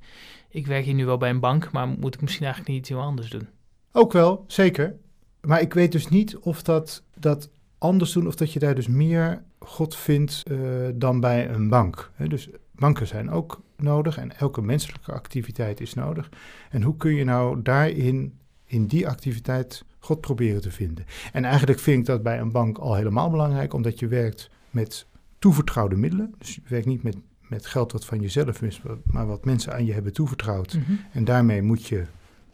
ik 0.49 0.67
werk 0.67 0.85
hier 0.85 0.95
nu 0.95 1.05
wel 1.07 1.19
bij 1.19 1.31
een 1.31 1.41
bank, 1.41 1.73
maar 1.73 1.89
moet 1.89 2.15
ik 2.15 2.21
misschien 2.21 2.45
eigenlijk 2.45 2.75
niet 2.75 2.83
iets 2.83 2.89
heel 2.99 3.07
anders 3.07 3.31
doen? 3.31 3.49
Ook 3.93 4.13
wel, 4.13 4.45
zeker. 4.47 4.97
Maar 5.41 5.61
ik 5.61 5.75
weet 5.75 5.93
dus 5.93 6.09
niet 6.09 6.37
of 6.37 6.63
dat, 6.63 7.03
dat 7.19 7.51
anders 7.79 8.13
doen 8.13 8.27
of 8.27 8.35
dat 8.35 8.53
je 8.53 8.59
daar 8.59 8.75
dus 8.75 8.87
meer 8.87 9.43
God 9.59 9.97
vindt 9.97 10.43
uh, 10.51 10.59
dan 10.95 11.21
bij 11.21 11.51
een 11.51 11.69
bank. 11.69 12.11
He, 12.15 12.29
dus 12.29 12.49
banken 12.73 13.07
zijn 13.07 13.31
ook 13.31 13.63
nodig 13.77 14.19
en 14.19 14.39
elke 14.39 14.63
menselijke 14.63 15.13
activiteit 15.13 15.81
is 15.81 15.95
nodig. 15.95 16.29
En 16.71 16.83
hoe 16.83 16.97
kun 16.97 17.15
je 17.15 17.25
nou 17.25 17.63
daarin, 17.63 18.39
in 18.65 18.87
die 18.87 19.09
activiteit, 19.09 19.85
God 19.99 20.21
proberen 20.21 20.61
te 20.61 20.71
vinden? 20.71 21.05
En 21.33 21.45
eigenlijk 21.45 21.79
vind 21.79 21.99
ik 21.99 22.07
dat 22.07 22.23
bij 22.23 22.41
een 22.41 22.53
bank 22.53 22.79
al 22.79 22.95
helemaal 22.95 23.31
belangrijk, 23.31 23.73
omdat 23.73 23.99
je 23.99 24.09
werkt 24.09 24.51
met 24.71 25.07
toevertrouwde 25.39 25.97
middelen. 25.97 26.35
Dus 26.39 26.55
je 26.55 26.61
werkt 26.69 26.87
niet 26.87 27.03
met, 27.03 27.17
met 27.41 27.67
geld 27.67 27.93
wat 27.93 28.05
van 28.05 28.21
jezelf 28.21 28.63
is, 28.63 28.83
maar 29.07 29.27
wat 29.27 29.45
mensen 29.45 29.73
aan 29.73 29.85
je 29.85 29.93
hebben 29.93 30.13
toevertrouwd. 30.13 30.75
Mm 30.75 30.83
-hmm. 30.87 30.99
En 31.13 31.25
daarmee 31.25 31.63
moet 31.63 31.87
je 31.87 32.05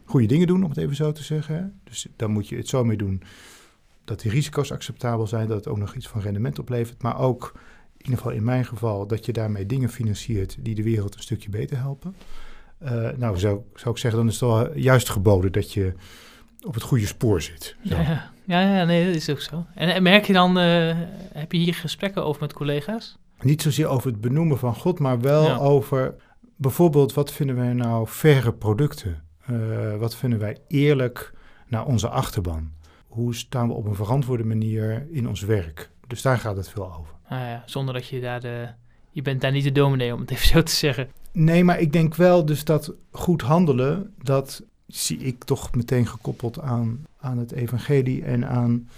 goede 0.05 0.27
dingen 0.27 0.47
doen, 0.47 0.63
om 0.63 0.69
het 0.69 0.77
even 0.77 0.95
zo 0.95 1.11
te 1.11 1.23
zeggen. 1.23 1.79
Dus 1.83 2.07
dan 2.15 2.31
moet 2.31 2.47
je 2.47 2.55
het 2.55 2.67
zo 2.67 2.83
mee 2.83 2.97
doen 2.97 3.23
dat 4.03 4.21
die 4.21 4.31
risico's 4.31 4.71
acceptabel 4.71 5.27
zijn, 5.27 5.47
dat 5.47 5.57
het 5.57 5.67
ook 5.67 5.77
nog 5.77 5.95
iets 5.95 6.07
van 6.07 6.21
rendement 6.21 6.59
oplevert, 6.59 7.01
maar 7.01 7.19
ook 7.19 7.53
ieder 8.03 8.17
geval 8.17 8.31
in 8.31 8.43
mijn 8.43 8.65
geval 8.65 9.07
dat 9.07 9.25
je 9.25 9.33
daarmee 9.33 9.65
dingen 9.65 9.89
financiert 9.89 10.55
die 10.59 10.75
de 10.75 10.83
wereld 10.83 11.15
een 11.15 11.21
stukje 11.21 11.49
beter 11.49 11.77
helpen. 11.77 12.15
Uh, 12.83 13.09
nou, 13.17 13.37
zou, 13.37 13.61
zou 13.73 13.95
ik 13.95 14.01
zeggen, 14.01 14.19
dan 14.19 14.29
is 14.29 14.39
het 14.39 14.49
wel 14.49 14.77
juist 14.77 15.09
geboden 15.09 15.51
dat 15.51 15.73
je 15.73 15.93
op 16.65 16.73
het 16.73 16.83
goede 16.83 17.05
spoor 17.05 17.41
zit. 17.41 17.75
Zo. 17.85 17.95
Ja, 17.95 18.31
ja, 18.43 18.77
ja, 18.77 18.83
nee, 18.83 19.05
dat 19.05 19.15
is 19.15 19.29
ook 19.29 19.41
zo. 19.41 19.65
En, 19.75 19.93
en 19.93 20.03
merk 20.03 20.25
je 20.25 20.33
dan, 20.33 20.57
uh, 20.57 20.97
heb 21.33 21.51
je 21.51 21.57
hier 21.57 21.73
gesprekken 21.73 22.25
over 22.25 22.41
met 22.41 22.53
collega's? 22.53 23.17
Niet 23.41 23.61
zozeer 23.61 23.87
over 23.87 24.11
het 24.11 24.21
benoemen 24.21 24.57
van 24.57 24.75
God, 24.75 24.99
maar 24.99 25.21
wel 25.21 25.43
ja. 25.43 25.57
over 25.57 26.15
bijvoorbeeld 26.55 27.13
wat 27.13 27.31
vinden 27.31 27.55
wij 27.55 27.73
nou 27.73 28.07
verre 28.07 28.53
producten? 28.53 29.23
Uh, 29.51 29.95
wat 29.95 30.15
vinden 30.15 30.39
wij 30.39 30.57
eerlijk 30.67 31.33
naar 31.67 31.85
onze 31.85 32.09
achterban? 32.09 32.71
hoe 33.13 33.35
staan 33.35 33.67
we 33.67 33.73
op 33.73 33.85
een 33.85 33.95
verantwoorde 33.95 34.43
manier 34.43 35.07
in 35.11 35.27
ons 35.27 35.41
werk? 35.41 35.89
Dus 36.13 36.21
daar 36.21 36.37
gaat 36.37 36.55
het 36.55 36.69
veel 36.69 36.93
over. 36.93 37.13
Ah 37.27 37.39
ja, 37.39 37.63
zonder 37.65 37.93
dat 37.93 38.07
je 38.07 38.21
daar 38.21 38.39
de... 38.39 38.67
Je 39.11 39.21
bent 39.21 39.41
daar 39.41 39.51
niet 39.51 39.63
de 39.63 39.71
dominee, 39.71 40.13
om 40.13 40.19
het 40.19 40.31
even 40.31 40.47
zo 40.47 40.63
te 40.63 40.71
zeggen. 40.71 41.09
Nee, 41.31 41.63
maar 41.63 41.79
ik 41.79 41.91
denk 41.91 42.15
wel 42.15 42.45
dus 42.45 42.63
dat 42.63 42.93
goed 43.11 43.41
handelen, 43.41 44.13
dat 44.21 44.63
zie 44.87 45.17
ik 45.17 45.43
toch 45.43 45.75
meteen 45.75 46.07
gekoppeld 46.07 46.59
aan, 46.59 47.05
aan 47.19 47.37
het 47.37 47.51
evangelie 47.51 48.23
en 48.23 48.47
aan 48.47 48.89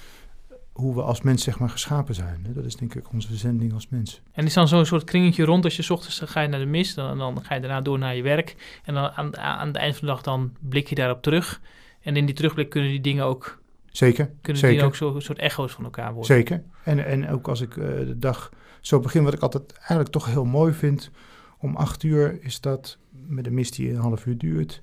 hoe 0.72 0.96
we 0.96 1.02
als 1.02 1.22
mens 1.22 1.44
zeg 1.44 1.60
maar 1.60 1.70
geschapen 1.70 2.16
zijn. 2.16 2.46
Dat 2.48 2.66
is 2.66 2.76
denk 2.76 2.96
ik 2.96 3.12
onze 3.14 3.36
zending 3.36 3.74
als 3.74 3.88
mens. 3.90 4.22
En 4.32 4.46
is 4.46 4.54
dan 4.54 4.68
zo'n 4.68 4.86
soort 4.86 5.04
kringetje 5.04 5.44
rond 5.46 5.64
als 5.64 5.76
je 5.76 5.82
s 5.82 5.90
ochtends 5.90 6.22
ga 6.26 6.42
je 6.42 6.48
naar 6.48 6.60
de 6.60 6.66
mis, 6.66 6.94
dan, 6.94 7.18
dan 7.18 7.44
ga 7.44 7.56
je 7.56 7.62
daarna 7.62 7.82
door 7.82 8.00
naar 8.00 8.16
je 8.16 8.22
werk. 8.22 8.80
En 8.84 8.94
dan 8.94 9.10
aan, 9.10 9.38
aan 9.38 9.68
het 9.68 9.78
eind 9.78 9.96
van 9.96 10.08
de 10.08 10.14
dag 10.14 10.22
dan 10.22 10.54
blik 10.60 10.88
je 10.88 10.96
daarop 10.96 11.22
terug. 11.22 11.62
En 12.02 12.16
in 12.16 12.26
die 12.26 12.36
terugblik 12.36 12.70
kunnen 12.70 12.90
die 12.90 13.02
dingen 13.02 13.26
ook, 13.26 13.64
Zeker, 13.98 14.32
kunnen 14.42 14.62
zeker. 14.62 14.78
die 14.78 14.86
ook 14.88 14.96
zo, 14.96 15.16
een 15.16 15.22
soort 15.22 15.40
echo's 15.40 15.72
van 15.72 15.84
elkaar 15.84 16.14
worden. 16.14 16.36
Zeker. 16.36 16.64
En, 16.84 17.06
en 17.06 17.30
ook 17.30 17.48
als 17.48 17.62
ik 17.62 17.78
eh, 17.78 17.86
de 17.86 18.18
dag 18.20 18.52
zo 18.82 19.00
begin, 19.00 19.24
wat 19.24 19.34
ik 19.34 19.40
altijd 19.42 19.74
eigenlijk 19.78 20.10
toch 20.10 20.26
heel 20.26 20.46
mooi 20.46 20.74
vind, 20.74 21.12
om 21.58 21.76
acht 21.76 22.04
uur 22.04 22.44
is 22.44 22.62
dat 22.62 22.98
met 23.28 23.46
een 23.48 23.54
mis 23.54 23.72
die 23.72 23.90
een 23.90 24.00
half 24.00 24.26
uur 24.26 24.38
duurt. 24.38 24.80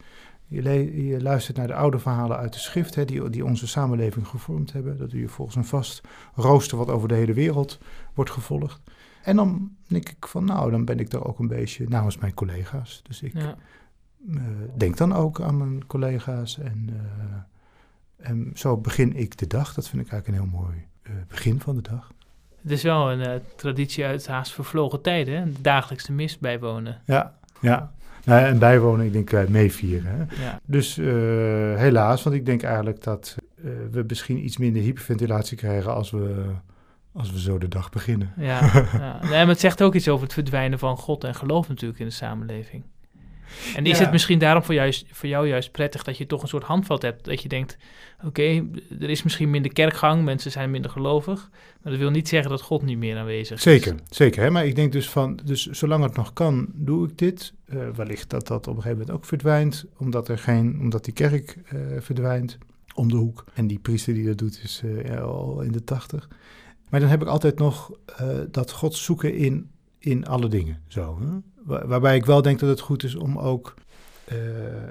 Je, 0.47 1.07
je 1.07 1.23
luistert 1.23 1.57
naar 1.57 1.66
de 1.66 1.75
oude 1.75 1.99
verhalen 1.99 2.37
uit 2.37 2.52
de 2.52 2.59
schrift, 2.59 2.95
hè, 2.95 3.04
die, 3.04 3.31
die 3.31 3.45
onze 3.45 3.66
samenleving 3.66 4.26
gevormd 4.26 4.73
hebben. 4.73 4.99
Dat 4.99 5.11
je 5.11 5.28
volgens 5.28 5.57
een 5.57 5.64
vast 5.64 6.00
rooster 6.35 6.78
wat 6.78 6.88
over 6.90 7.09
de 7.09 7.14
hele 7.14 7.33
wereld 7.33 7.78
wordt 8.14 8.31
gevolgd. 8.31 8.81
En 9.23 9.37
dan 9.37 9.76
denk 9.88 10.09
ik 10.09 10.26
van, 10.26 10.45
nou, 10.45 10.71
dan 10.71 10.85
ben 10.85 10.99
ik 10.99 11.11
daar 11.11 11.25
ook 11.25 11.38
een 11.38 11.49
beetje 11.49 11.88
namens 11.88 12.19
mijn 12.19 12.35
collega's. 12.35 13.02
Dus 13.02 13.23
ik 13.23 13.33
Ja. 13.35 13.57
eh, 14.35 14.42
denk 14.76 14.97
dan 14.97 15.14
ook 15.14 15.40
aan 15.40 15.57
mijn 15.57 15.87
collega's 15.87 16.59
en, 16.59 16.88
eh, 16.88 17.37
en 18.23 18.50
zo 18.55 18.76
begin 18.76 19.17
ik 19.17 19.38
de 19.38 19.47
dag. 19.47 19.75
Dat 19.75 19.88
vind 19.88 20.02
ik 20.02 20.12
eigenlijk 20.12 20.43
een 20.43 20.49
heel 20.49 20.61
mooi 20.61 20.87
eh, 21.02 21.12
begin 21.29 21.61
van 21.61 21.76
de 21.76 21.83
dag. 21.83 22.12
Het 22.62 22.71
is 22.71 22.83
wel 22.83 23.12
een 23.12 23.21
eh, 23.21 23.41
traditie 23.57 24.05
uit 24.05 24.26
haast 24.26 24.52
vervlogen 24.52 25.02
tijden, 25.02 25.35
hè? 25.35 25.52
de 25.52 25.61
dagelijkse 25.61 26.12
mis 26.12 26.38
bijwonen. 26.38 27.00
Ja, 27.05 27.35
ja. 27.61 27.93
Nou, 28.25 28.45
en 28.45 28.59
bijwonen, 28.59 29.07
ik 29.07 29.12
denk 29.12 29.33
uh, 29.33 29.47
meevieren. 29.47 30.11
Hè? 30.11 30.45
Ja. 30.45 30.61
Dus 30.64 30.97
helaas, 31.76 32.23
want 32.23 32.37
ik 32.37 32.47
denk 32.47 32.62
eigenlijk 32.62 33.02
dat 33.02 33.37
we 33.91 34.05
misschien 34.07 34.45
iets 34.45 34.57
minder 34.57 34.83
hyperventilatie 34.83 35.57
krijgen 35.57 35.95
als 35.95 36.11
we, 36.11 36.45
als 37.12 37.33
we 37.33 37.41
zo 37.41 37.59
de 37.59 37.69
dag 37.69 37.91
beginnen. 37.91 38.33
Ja, 38.37 38.61
ja. 38.93 39.19
Nee, 39.23 39.31
maar 39.31 39.47
het 39.47 39.61
zegt 39.61 39.83
ook 39.83 39.95
iets 39.95 40.09
over 40.09 40.25
het 40.25 40.33
verdwijnen 40.33 40.79
van 40.79 40.97
God 40.97 41.25
en 41.25 41.35
geloof 41.35 41.69
natuurlijk 41.69 42.00
in 42.00 42.07
de 42.07 42.12
samenleving. 42.12 42.83
En 43.77 43.87
is 43.87 43.99
Ja. 43.99 44.03
het 44.03 44.13
misschien 44.13 44.39
daarom 44.39 44.63
voor, 44.63 44.75
juist, 44.75 45.07
voor 45.11 45.29
jou 45.29 45.49
juist 45.49 45.73
prettig 45.73 46.03
dat 46.03 46.19
je 46.19 46.27
toch 46.27 46.43
een 46.43 46.49
soort 46.49 46.63
handvat 46.63 47.03
hebt? 47.03 47.25
Dat 47.25 47.43
je 47.43 47.49
denkt, 47.49 47.77
oké, 48.25 48.67
er 49.01 49.11
is 49.11 49.23
misschien 49.23 49.51
minder 49.51 49.73
kerkgang, 49.73 50.25
mensen 50.25 50.51
zijn 50.51 50.71
minder 50.71 50.91
gelovig. 50.91 51.51
Maar 51.83 51.93
dat 51.93 52.01
wil 52.01 52.11
niet 52.11 52.29
zeggen 52.29 52.51
dat 52.51 52.63
God 52.63 52.83
niet 52.83 52.99
meer 52.99 53.17
aanwezig 53.19 53.57
is. 53.57 53.63
Zeker, 53.63 53.95
zeker. 54.11 54.43
Hè? 54.43 54.51
Maar 54.51 54.67
ik 54.67 54.77
denk 54.77 54.93
dus 54.93 55.09
van, 55.09 55.41
dus 55.45 55.67
zolang 55.67 56.05
het 56.05 56.17
nog 56.17 56.33
kan, 56.33 56.69
doe 56.73 57.09
ik 57.09 57.19
dit. 57.19 57.53
Uh, 57.67 57.89
wellicht 57.95 58.31
dat 58.31 58.47
dat 58.47 58.67
op 58.67 58.77
een 58.77 58.83
gegeven 58.83 58.99
moment 58.99 59.11
ook 59.17 59.25
verdwijnt, 59.25 59.85
omdat, 59.99 60.29
er 60.29 60.39
geen, 60.39 60.79
omdat 60.81 61.05
die 61.05 61.15
kerk 61.15 61.57
uh, 61.73 61.81
verdwijnt 62.01 62.59
om 62.95 63.09
de 63.09 63.17
hoek. 63.17 63.45
En 63.55 63.67
die 63.67 63.79
priester 63.79 64.15
die 64.15 64.27
dat 64.27 64.39
doet 64.39 64.61
is 64.63 64.83
uh, 64.85 65.05
ja, 65.05 65.17
al 65.21 65.61
in 65.61 65.73
de 65.73 65.85
tachtig. 65.85 66.29
Maar 66.89 67.01
dan 67.01 67.09
heb 67.09 67.23
ik 67.23 67.29
altijd 67.29 67.59
nog 67.59 67.91
dat 68.51 68.71
God 68.73 68.95
zoeken 68.95 69.35
in, 69.35 69.71
in 70.05 70.27
alle 70.27 70.49
dingen. 70.49 70.83
Zo, 70.89 71.19
hè? 71.21 71.39
Waar, 71.65 71.89
waarbij 71.89 72.17
ik 72.17 72.25
wel 72.25 72.43
denk 72.43 72.59
dat 72.59 72.69
het 72.69 72.81
goed 72.81 73.03
is 73.03 73.15
om 73.15 73.39
ook 73.39 73.75
uh, 74.33 74.39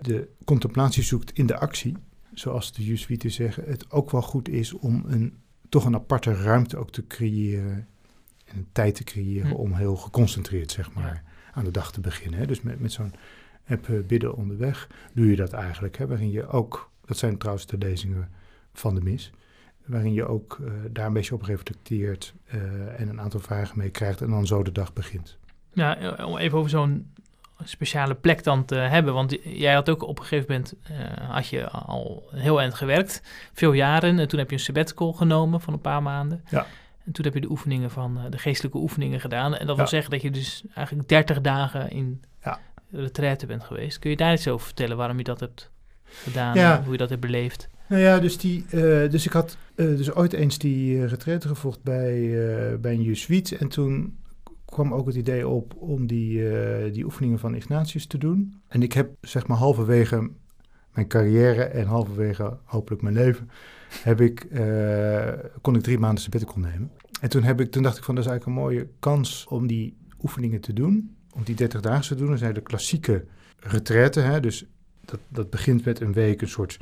de 0.02 0.28
contemplatie 0.46 1.04
zoekt 1.04 1.32
in 1.34 1.46
de 1.46 1.58
actie. 1.58 1.98
Zoals 2.34 2.74
de 2.74 2.86
Jesuiten 2.86 3.32
zeggen, 3.32 3.64
het 3.68 3.92
ook 3.92 4.12
wel 4.12 4.22
goed 4.22 4.50
is 4.50 4.74
om 4.74 5.04
een, 5.08 5.34
toch 5.70 5.86
een 5.86 5.96
aparte 5.96 6.34
ruimte 6.34 6.78
ook 6.78 6.92
te 6.92 7.08
creëren. 7.08 7.88
En 8.46 8.58
een 8.58 8.68
tijd 8.72 8.96
te 8.96 9.04
creëren 9.04 9.50
hm. 9.50 9.56
om 9.56 9.74
heel 9.74 9.96
geconcentreerd, 9.96 10.72
zeg 10.72 10.94
maar, 10.94 11.24
aan 11.54 11.64
de 11.64 11.72
dag 11.72 11.92
te 11.92 12.02
beginnen. 12.02 12.40
Hè? 12.40 12.46
Dus 12.46 12.62
met, 12.62 12.80
met 12.80 12.92
zo'n 12.92 13.14
app 13.68 13.88
uh, 13.88 14.06
bidden 14.06 14.36
onderweg 14.36 14.90
doe 15.14 15.30
je 15.30 15.36
dat 15.36 15.54
eigenlijk. 15.54 15.98
Hè? 15.98 16.08
Waarin 16.08 16.32
je 16.32 16.48
ook, 16.48 16.92
dat 17.06 17.18
zijn 17.18 17.38
trouwens 17.38 17.66
de 17.66 17.78
lezingen 17.78 18.30
van 18.74 18.96
de 18.96 19.02
mis 19.02 19.32
waarin 19.86 20.14
je 20.14 20.26
ook 20.26 20.58
uh, 20.62 20.72
daar 20.90 21.06
een 21.06 21.14
beetje 21.14 21.34
op 21.36 21.42
reflecteert 21.42 22.34
uh, 22.54 23.00
en 23.00 23.10
een 23.10 23.22
aantal 23.22 23.40
vragen 23.40 23.78
mee 23.78 23.90
krijgt 23.90 24.22
en 24.22 24.30
dan 24.30 24.46
zo 24.48 24.64
de 24.64 24.72
dag 24.72 24.94
begint. 24.94 25.38
Ja, 25.74 26.16
om 26.26 26.38
even 26.38 26.58
over 26.58 26.70
zo'n 26.70 27.14
speciale 27.64 28.16
plek 28.16 28.44
dan 28.44 28.66
te 28.66 28.76
hebben, 28.76 29.14
want 29.14 29.38
jij 29.44 29.74
had 29.74 29.90
ook 29.90 30.04
op 30.04 30.20
een 30.20 30.26
gegeven 30.26 30.46
moment, 30.52 30.74
uh, 30.92 31.30
had 31.30 31.48
je 31.48 31.70
al 31.70 32.24
heel 32.32 32.60
eind 32.62 32.74
gewerkt, 32.74 33.22
veel 33.54 33.72
jaren, 33.74 34.20
en 34.20 34.28
toen 34.28 34.40
heb 34.40 34.50
je 34.50 34.56
een 34.56 34.62
sabbatical 34.62 35.14
genomen 35.14 35.62
van 35.62 35.74
een 35.74 35.82
paar 35.82 36.02
maanden. 36.04 36.44
Ja. 36.50 36.66
En 37.06 37.12
toen 37.12 37.26
heb 37.26 37.34
je 37.34 37.42
de 37.42 37.50
oefeningen 37.50 37.92
van, 37.92 38.20
de 38.30 38.38
geestelijke 38.38 38.78
oefeningen 38.78 39.20
gedaan. 39.20 39.56
En 39.56 39.68
dat 39.68 39.76
wil 39.76 39.86
Ja. 39.86 39.92
zeggen 39.92 40.12
dat 40.12 40.22
je 40.22 40.32
dus 40.32 40.64
eigenlijk 40.76 41.08
30 41.10 41.42
dagen 41.42 41.90
in 41.90 42.22
Ja. 42.44 42.60
retraite 42.92 43.46
bent 43.46 43.64
geweest. 43.64 44.00
Kun 44.00 44.10
je 44.10 44.16
daar 44.18 44.34
iets 44.34 44.48
over 44.48 44.66
vertellen 44.66 44.98
waarom 44.98 45.18
je 45.18 45.24
dat 45.24 45.40
hebt 45.40 45.70
gedaan, 46.06 46.56
Ja. 46.56 46.82
hoe 46.84 46.92
je 46.92 46.98
dat 46.98 47.10
hebt 47.10 47.22
beleefd? 47.22 47.70
Nou 47.92 48.04
ja, 48.04 48.20
dus, 48.20 48.38
die, 48.38 48.66
eh, 48.70 49.10
dus 49.10 49.26
ik 49.26 49.32
had 49.32 49.58
eh, 49.76 49.86
dus 49.86 50.14
ooit 50.14 50.34
eens 50.34 50.58
die 50.58 50.96
uh, 50.96 51.08
retraite 51.08 51.48
gevolgd 51.48 51.84
bij, 51.84 52.24
eh, 52.24 52.78
bij 52.78 52.94
een 52.94 53.02
Jesuit. 53.02 53.52
En 53.52 53.68
toen 53.68 54.18
kwam 54.66 54.94
ook 54.94 55.06
het 55.06 55.16
idee 55.16 55.48
op 55.48 55.76
om 55.76 56.08
die, 56.08 56.50
eh, 56.50 56.94
die 56.94 57.06
oefeningen 57.06 57.40
van 57.40 57.56
Ignatius 57.56 58.06
te 58.06 58.18
doen. 58.18 58.62
En 58.68 58.82
ik 58.82 58.94
heb 58.94 59.10
zeg 59.22 59.48
maar 59.48 59.58
halverwege 59.58 60.30
mijn 60.94 61.08
carrière 61.08 61.64
en 61.64 61.86
halverwege 61.86 62.58
hopelijk 62.64 63.02
mijn 63.02 63.16
leven, 63.16 63.50
heb 64.04 64.22
ik, 64.22 64.44
eh, 64.44 65.30
kon 65.62 65.76
ik 65.76 65.82
drie 65.82 66.00
maanden 66.00 66.22
sabbatical 66.22 66.60
nemen. 66.60 66.92
En 67.22 67.30
toen, 67.30 67.44
heb 67.44 67.62
ik, 67.62 67.72
toen 67.72 67.84
dacht 67.84 67.98
ik 67.98 68.04
van 68.04 68.16
dat 68.16 68.24
is 68.24 68.30
eigenlijk 68.30 68.60
een 68.60 68.64
mooie 68.64 68.88
kans 69.00 69.46
om 69.50 69.68
die 69.68 69.98
oefeningen 70.24 70.62
te 70.62 70.74
doen. 70.74 71.16
Om 71.36 71.44
die 71.44 71.56
30 71.56 71.82
dagen 71.82 72.08
te 72.08 72.16
doen. 72.16 72.30
Dat 72.30 72.40
zijn 72.40 72.54
de 72.54 72.62
klassieke 72.62 73.26
retraite. 73.60 74.20
Hè? 74.20 74.40
Dus 74.40 74.66
dat, 75.06 75.20
dat 75.28 75.50
begint 75.50 75.86
met 75.86 76.02
een 76.02 76.14
week, 76.14 76.42
een 76.42 76.48
soort 76.48 76.80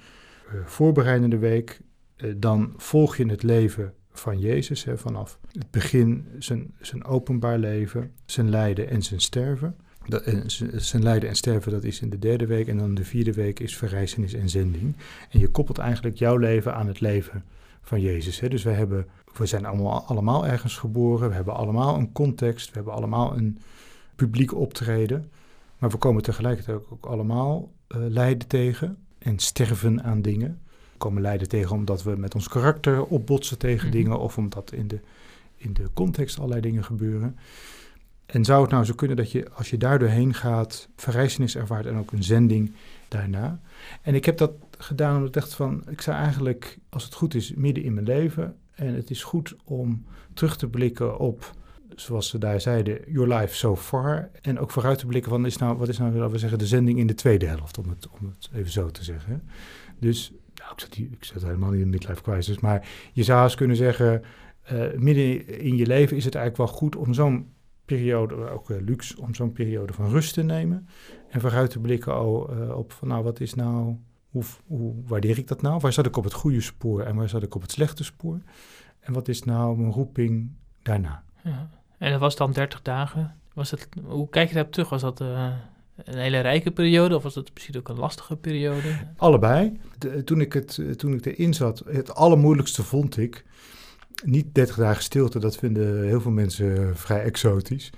voorbereidende 0.65 1.37
week. 1.37 1.81
Uh, 2.17 2.33
dan 2.37 2.73
volg 2.77 3.17
je 3.17 3.25
het 3.25 3.43
leven 3.43 3.93
van 4.11 4.39
Jezus 4.39 4.83
hè, 4.83 4.97
vanaf 4.97 5.39
het 5.51 5.71
begin, 5.71 6.27
zijn, 6.39 6.73
zijn 6.81 7.03
openbaar 7.03 7.57
leven, 7.57 8.11
zijn 8.25 8.49
lijden 8.49 8.89
en 8.89 9.01
zijn 9.01 9.21
sterven. 9.21 9.75
Dat, 10.05 10.27
uh, 10.27 10.41
zijn 10.75 11.03
lijden 11.03 11.29
en 11.29 11.35
sterven, 11.35 11.71
dat 11.71 11.83
is 11.83 12.01
in 12.01 12.09
de 12.09 12.19
derde 12.19 12.45
week. 12.45 12.67
En 12.67 12.77
dan 12.77 12.93
de 12.93 13.03
vierde 13.03 13.33
week 13.33 13.59
is 13.59 13.77
verrijzenis 13.77 14.33
en 14.33 14.49
zending. 14.49 14.95
En 15.29 15.39
je 15.39 15.49
koppelt 15.49 15.77
eigenlijk 15.77 16.17
jouw 16.17 16.37
leven 16.37 16.75
aan 16.75 16.87
het 16.87 16.99
leven 16.99 17.43
van 17.81 18.01
Jezus. 18.01 18.39
Hè. 18.39 18.49
Dus 18.49 18.63
we, 18.63 18.69
hebben, 18.69 19.05
we 19.37 19.45
zijn 19.45 19.65
allemaal, 19.65 20.03
allemaal 20.05 20.47
ergens 20.47 20.77
geboren. 20.77 21.29
We 21.29 21.35
hebben 21.35 21.55
allemaal 21.55 21.97
een 21.97 22.11
context. 22.11 22.67
We 22.67 22.75
hebben 22.75 22.93
allemaal 22.93 23.37
een 23.37 23.59
publiek 24.15 24.55
optreden. 24.55 25.31
Maar 25.77 25.89
we 25.89 25.97
komen 25.97 26.23
tegelijkertijd 26.23 26.79
ook 26.89 27.05
allemaal 27.05 27.71
lijden 27.87 28.47
tegen 28.47 28.97
en 29.19 29.39
sterven 29.39 30.03
aan 30.03 30.21
dingen. 30.21 30.59
We 30.91 30.97
komen 30.97 31.21
lijden 31.21 31.47
tegen 31.47 31.75
omdat 31.75 32.03
we 32.03 32.15
met 32.15 32.35
ons 32.35 32.47
karakter 32.47 33.05
opbotsen 33.05 33.57
tegen 33.57 33.87
mm-hmm. 33.87 34.01
dingen 34.01 34.19
of 34.19 34.37
omdat 34.37 34.71
in 34.71 34.87
de, 34.87 34.99
in 35.55 35.73
de 35.73 35.89
context 35.93 36.37
allerlei 36.37 36.61
dingen 36.61 36.83
gebeuren. 36.83 37.37
En 38.25 38.45
zou 38.45 38.61
het 38.61 38.71
nou 38.71 38.85
zo 38.85 38.93
kunnen 38.93 39.17
dat 39.17 39.31
je, 39.31 39.49
als 39.53 39.69
je 39.69 39.77
daar 39.77 39.99
doorheen 39.99 40.33
gaat, 40.33 40.89
verrijzenis 40.95 41.55
ervaart 41.55 41.85
en 41.85 41.97
ook 41.97 42.11
een 42.11 42.23
zending 42.23 42.71
daarna. 43.07 43.59
En 44.01 44.15
ik 44.15 44.25
heb 44.25 44.37
dat 44.37 44.51
gedaan 44.77 45.13
omdat 45.13 45.27
ik 45.27 45.33
dacht 45.33 45.53
van, 45.53 45.83
ik 45.89 46.01
zou 46.01 46.17
eigenlijk, 46.17 46.77
als 46.89 47.03
het 47.03 47.13
goed 47.13 47.33
is, 47.33 47.53
midden 47.53 47.83
in 47.83 47.93
mijn 47.93 48.05
leven. 48.05 48.55
En 48.75 48.93
het 48.93 49.09
is 49.09 49.23
goed 49.23 49.55
om 49.63 50.05
terug 50.33 50.57
te 50.57 50.67
blikken 50.67 51.19
op, 51.19 51.53
zoals 51.95 52.29
ze 52.29 52.37
daar 52.37 52.61
zeiden, 52.61 52.99
your 53.07 53.33
life 53.33 53.55
so 53.55 53.75
far. 53.75 54.29
En 54.41 54.59
ook 54.59 54.71
vooruit 54.71 54.99
te 54.99 55.05
blikken 55.05 55.31
van, 55.31 55.45
is 55.45 55.57
nou, 55.57 55.77
wat 55.77 55.87
is 55.87 55.97
nou, 55.97 56.13
laten 56.13 56.31
we 56.31 56.37
zeggen, 56.37 56.59
de 56.59 56.67
zending 56.67 56.99
in 56.99 57.07
de 57.07 57.13
tweede 57.13 57.45
helft, 57.45 57.77
om 57.77 57.89
het, 57.89 58.07
om 58.09 58.25
het 58.25 58.49
even 58.53 58.71
zo 58.71 58.89
te 58.89 59.03
zeggen. 59.03 59.43
Dus, 59.99 60.31
nou, 60.55 60.71
ik 60.71 60.79
zat, 60.79 60.97
ik 60.97 61.43
helemaal 61.43 61.69
niet 61.69 61.77
in 61.77 61.83
een 61.85 61.89
midlife 61.89 62.21
crisis, 62.21 62.59
maar 62.59 62.87
je 63.13 63.23
zou 63.23 63.43
eens 63.43 63.55
kunnen 63.55 63.75
zeggen, 63.75 64.23
uh, 64.71 64.93
midden 64.95 65.59
in 65.59 65.75
je 65.75 65.87
leven 65.87 66.17
is 66.17 66.25
het 66.25 66.35
eigenlijk 66.35 66.69
wel 66.69 66.79
goed 66.79 66.95
om 66.95 67.13
zo'n 67.13 67.53
periode, 67.85 68.49
ook 68.49 68.69
uh, 68.69 68.77
luxe, 68.81 69.21
om 69.21 69.35
zo'n 69.35 69.51
periode 69.51 69.93
van 69.93 70.09
rust 70.09 70.33
te 70.33 70.43
nemen. 70.43 70.87
En 71.29 71.41
vooruit 71.41 71.69
te 71.69 71.79
blikken 71.79 72.21
oh, 72.21 72.57
uh, 72.57 72.77
op 72.77 72.91
van, 72.91 73.07
nou, 73.07 73.23
wat 73.23 73.39
is 73.39 73.53
nou, 73.53 73.95
hoe, 74.29 74.43
hoe 74.67 74.93
waardeer 75.07 75.37
ik 75.37 75.47
dat 75.47 75.61
nou? 75.61 75.79
Waar 75.79 75.93
zat 75.93 76.05
ik 76.05 76.17
op 76.17 76.23
het 76.23 76.33
goede 76.33 76.61
spoor 76.61 77.01
en 77.01 77.15
waar 77.15 77.29
zat 77.29 77.43
ik 77.43 77.55
op 77.55 77.61
het 77.61 77.71
slechte 77.71 78.03
spoor? 78.03 78.41
En 78.99 79.13
wat 79.13 79.27
is 79.27 79.43
nou 79.43 79.77
mijn 79.77 79.91
roeping 79.91 80.51
daarna? 80.81 81.23
Ja. 81.43 81.69
En 81.99 82.11
dat 82.11 82.19
was 82.19 82.35
dan 82.35 82.51
30 82.51 82.81
dagen. 82.81 83.35
Was 83.53 83.71
het, 83.71 83.87
hoe 84.03 84.29
kijk 84.29 84.47
je 84.47 84.53
daarop 84.53 84.71
terug? 84.71 84.89
Was 84.89 85.01
dat 85.01 85.21
uh, 85.21 85.47
een 85.95 86.17
hele 86.17 86.39
rijke 86.39 86.71
periode 86.71 87.15
of 87.15 87.23
was 87.23 87.33
dat 87.33 87.51
misschien 87.53 87.77
ook 87.77 87.89
een 87.89 87.99
lastige 87.99 88.35
periode? 88.35 88.97
Allebei. 89.17 89.79
Toen, 90.25 90.41
ik 90.41 90.53
het, 90.53 90.79
toen 90.95 91.13
ik 91.13 91.25
erin 91.25 91.53
zat, 91.53 91.83
het 91.85 92.15
allermoeilijkste 92.15 92.83
vond 92.83 93.17
ik 93.17 93.45
niet 94.23 94.55
30 94.55 94.75
dagen 94.75 95.03
stilte, 95.03 95.39
dat 95.39 95.57
vinden 95.57 96.03
heel 96.03 96.21
veel 96.21 96.31
mensen 96.31 96.97
vrij 96.97 97.21
exotisch. 97.21 97.89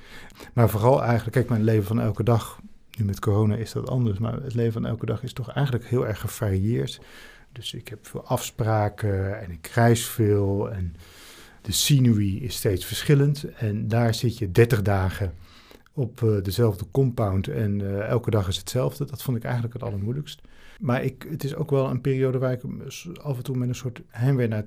Maar 0.53 0.70
vooral 0.70 1.03
eigenlijk, 1.03 1.31
kijk, 1.31 1.50
mijn 1.50 1.63
leven 1.63 1.84
van 1.84 2.00
elke 2.00 2.24
dag, 2.24 2.60
nu 2.98 3.05
met 3.05 3.20
corona 3.20 3.55
is 3.55 3.72
dat 3.72 3.89
anders, 3.89 4.20
maar 4.20 4.34
het 4.34 4.53
leven 4.53 4.74
van 4.74 4.86
elke 4.86 5.05
dag 5.05 5.24
is 5.24 5.34
toch 5.34 5.50
eigenlijk 5.50 5.86
heel 5.86 6.08
erg 6.08 6.20
gevarieerd. 6.20 7.01
Dus 7.51 7.74
ik 7.74 7.88
heb 7.88 8.08
veel 8.08 8.25
afspraken 8.25 9.41
en 9.41 9.51
ik 9.51 9.67
reis 9.67 10.05
veel 10.05 10.72
en 10.72 10.96
de 11.62 11.72
scenery 11.72 12.38
is 12.38 12.56
steeds 12.56 12.86
verschillend. 12.86 13.44
En 13.56 13.88
daar 13.88 14.13
zit 14.13 14.38
je 14.38 14.51
30 14.51 14.82
dagen 14.82 15.34
op 15.94 16.22
uh, 16.22 16.41
dezelfde 16.44 16.86
compound 16.91 17.48
en 17.48 17.80
uh, 17.80 18.00
elke 18.00 18.30
dag 18.30 18.48
is 18.48 18.58
hetzelfde. 18.58 19.06
Dat 19.06 19.24
vond 19.24 19.38
ik 19.38 19.44
eigenlijk 19.44 19.74
het 19.74 19.84
allermoeilijkst. 19.84 20.41
Maar 20.80 21.03
ik, 21.03 21.25
het 21.30 21.44
is 21.44 21.56
ook 21.56 21.70
wel 21.70 21.89
een 21.89 22.01
periode 22.01 22.38
waar 22.38 22.51
ik 22.51 22.62
af 23.22 23.38
en 23.38 23.44
toe 23.44 23.58
met 23.58 23.70
een 23.70 23.75
soort 23.75 24.01
heimwee 24.08 24.48
naar 24.48 24.65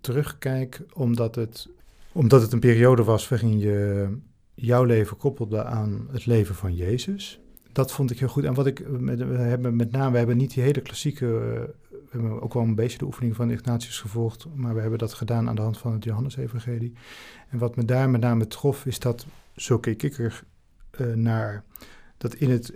terugkijk, 0.00 0.82
omdat 0.92 1.34
het, 1.34 1.68
omdat 2.12 2.42
het 2.42 2.52
een 2.52 2.60
periode 2.60 3.04
was 3.04 3.28
waarin 3.28 3.58
je 3.58 4.08
jouw 4.54 4.84
leven 4.84 5.16
koppelde 5.16 5.64
aan 5.64 6.08
het 6.10 6.26
leven 6.26 6.54
van 6.54 6.74
Jezus. 6.74 7.40
Dat 7.72 7.92
vond 7.92 8.10
ik 8.10 8.18
heel 8.18 8.28
goed. 8.28 8.44
En 8.44 8.54
wat 8.54 8.66
ik 8.66 8.88
met, 8.88 9.18
we 9.18 9.36
hebben 9.36 9.76
met 9.76 9.90
name, 9.90 10.10
we 10.10 10.18
hebben 10.18 10.36
niet 10.36 10.54
die 10.54 10.62
hele 10.62 10.80
klassieke, 10.80 11.74
we 12.10 12.18
hebben 12.18 12.42
ook 12.42 12.54
wel 12.54 12.62
een 12.62 12.74
beetje 12.74 12.98
de 12.98 13.04
oefening 13.04 13.36
van 13.36 13.50
Ignatius 13.50 14.00
gevolgd, 14.00 14.46
maar 14.54 14.74
we 14.74 14.80
hebben 14.80 14.98
dat 14.98 15.14
gedaan 15.14 15.48
aan 15.48 15.56
de 15.56 15.62
hand 15.62 15.78
van 15.78 15.92
het 15.92 16.04
Johannesevangelie. 16.04 16.92
En 17.48 17.58
wat 17.58 17.76
me 17.76 17.84
daar 17.84 18.10
met 18.10 18.20
name 18.20 18.46
trof, 18.46 18.86
is 18.86 18.98
dat, 18.98 19.26
zo 19.56 19.78
keek 19.78 20.02
ik 20.02 20.18
er 20.18 20.44
uh, 21.00 21.14
naar, 21.14 21.64
dat 22.16 22.34
in 22.34 22.50
het, 22.50 22.68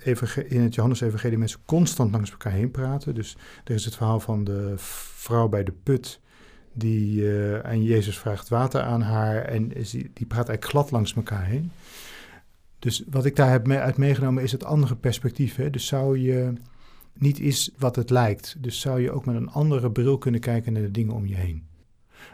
in 0.49 0.61
het 0.61 0.75
Johannesevangelie 0.75 1.39
mensen 1.39 1.61
constant 1.65 2.13
langs 2.13 2.31
elkaar 2.31 2.53
heen 2.53 2.71
praten. 2.71 3.15
Dus 3.15 3.37
er 3.65 3.75
is 3.75 3.85
het 3.85 3.97
verhaal 3.97 4.21
van 4.21 4.45
de 4.45 4.73
vrouw 4.77 5.49
bij 5.49 5.65
de 5.65 5.75
put, 5.83 6.21
die 6.73 7.23
uh, 7.23 7.59
aan 7.59 7.83
Jezus 7.83 8.19
vraagt 8.19 8.49
water 8.49 8.83
aan 8.83 9.03
haar 9.03 9.45
en 9.45 9.69
die, 9.69 10.27
praat 10.27 10.49
eigenlijk 10.49 10.65
glad 10.65 10.91
langs 10.91 11.15
elkaar 11.15 11.45
heen. 11.45 11.71
Dus 12.79 13.05
wat 13.11 13.25
ik 13.25 13.37
daar 13.37 13.51
heb 13.51 13.71
uit 13.71 13.97
meegenomen 13.97 14.43
is 14.43 14.53
het 14.53 14.65
andere 14.65 14.97
perspectief. 14.97 15.57
Hè? 15.57 15.71
Dus 15.71 15.87
zou 15.87 16.19
je 16.19 16.53
niet 17.15 17.41
is 17.41 17.71
wat 17.79 17.97
het 17.97 18.11
lijkt. 18.11 18.57
Dus 18.59 18.81
zou 18.81 19.01
je 19.01 19.11
ook 19.11 19.25
met 19.25 19.35
een 19.35 19.51
andere 19.51 19.91
bril 19.91 20.19
kunnen 20.19 20.41
kijken 20.41 20.73
naar 20.73 20.83
de 20.83 20.91
dingen 20.91 21.15
om 21.15 21.27
je 21.27 21.35
heen. 21.35 21.67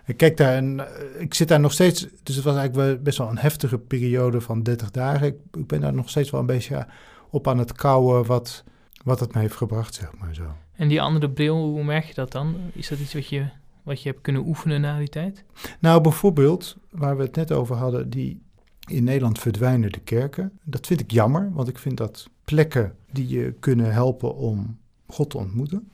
Ik 0.06 0.16
kijk 0.16 0.37
daar 0.37 0.54
en 0.54 0.80
eh, 0.80 1.20
ik 1.20 1.35
zit 1.35 1.49
daar 1.49 1.61
nog 1.61 1.73
steeds. 1.73 2.06
Dus 2.23 2.35
het 2.35 2.44
was 2.44 2.56
eigenlijk 2.56 3.02
best 3.02 3.18
wel 3.18 3.28
een 3.28 3.38
heftige 3.38 3.78
periode 3.78 4.40
van 4.40 4.62
30 4.62 4.90
dagen. 4.90 5.26
Ik, 5.26 5.37
ik 5.52 5.66
ben 5.66 5.80
daar 5.80 5.94
nog 5.94 6.11
steeds 6.11 6.30
wel 6.30 6.40
een 6.40 6.47
beetje 6.47 6.87
op 7.30 7.49
aan 7.49 7.58
het 7.58 7.73
kouwen 7.73 8.26
wat, 8.26 8.64
wat 9.04 9.20
het 9.20 9.35
me 9.35 9.40
heeft 9.40 9.56
gebracht, 9.56 9.94
zeg 9.94 10.16
maar 10.18 10.35
zo. 10.35 10.54
En 10.73 10.88
die 10.88 11.02
andere 11.02 11.30
bril, 11.30 11.56
hoe 11.56 11.85
merk 11.85 12.04
je 12.04 12.14
dat 12.14 12.32
dan? 12.32 12.56
Is 12.73 12.88
dat 12.88 12.99
iets 12.99 13.14
wat 13.14 13.28
je, 13.28 13.47
wat 13.82 14.02
je 14.02 14.08
hebt 14.08 14.20
kunnen 14.20 14.47
oefenen 14.47 14.80
na 14.80 14.99
die 14.99 15.08
tijd? 15.08 15.44
Nou, 15.78 16.00
bijvoorbeeld, 16.00 16.76
waar 16.90 17.16
we 17.16 17.23
het 17.23 17.37
net 17.37 17.52
over 17.52 17.76
hadden, 17.76 18.11
die 18.11 18.42
in 18.87 19.04
Nederland 19.04 19.38
verdwijnen 19.38 19.92
de 19.92 20.00
kerken. 20.00 20.58
Dat 20.62 20.87
vind 20.87 21.00
ik 21.00 21.11
jammer, 21.11 21.50
want 21.52 21.68
ik 21.68 21.78
vind 21.78 21.97
dat 21.97 22.28
plekken 22.48 22.96
die 23.12 23.28
je 23.28 23.54
kunnen 23.60 23.92
helpen 23.92 24.34
om 24.34 24.78
God 25.06 25.30
te 25.30 25.38
ontmoeten. 25.38 25.90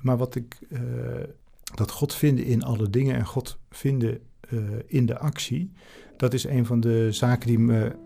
Maar 0.00 0.16
wat 0.16 0.34
ik, 0.34 0.58
uh, 0.68 0.80
dat 1.74 1.90
God 1.90 2.14
vinden 2.14 2.44
in 2.44 2.62
alle 2.62 2.90
dingen 2.90 3.14
en 3.14 3.26
God 3.26 3.58
vinden 3.70 4.20
uh, 4.50 4.60
in 4.86 5.06
de 5.06 5.18
actie, 5.18 5.72
dat 6.16 6.34
is 6.34 6.44
een 6.44 6.66
van 6.66 6.80
de 6.80 7.12
zaken 7.12 7.46
die 7.46 7.58
me, 7.58 7.96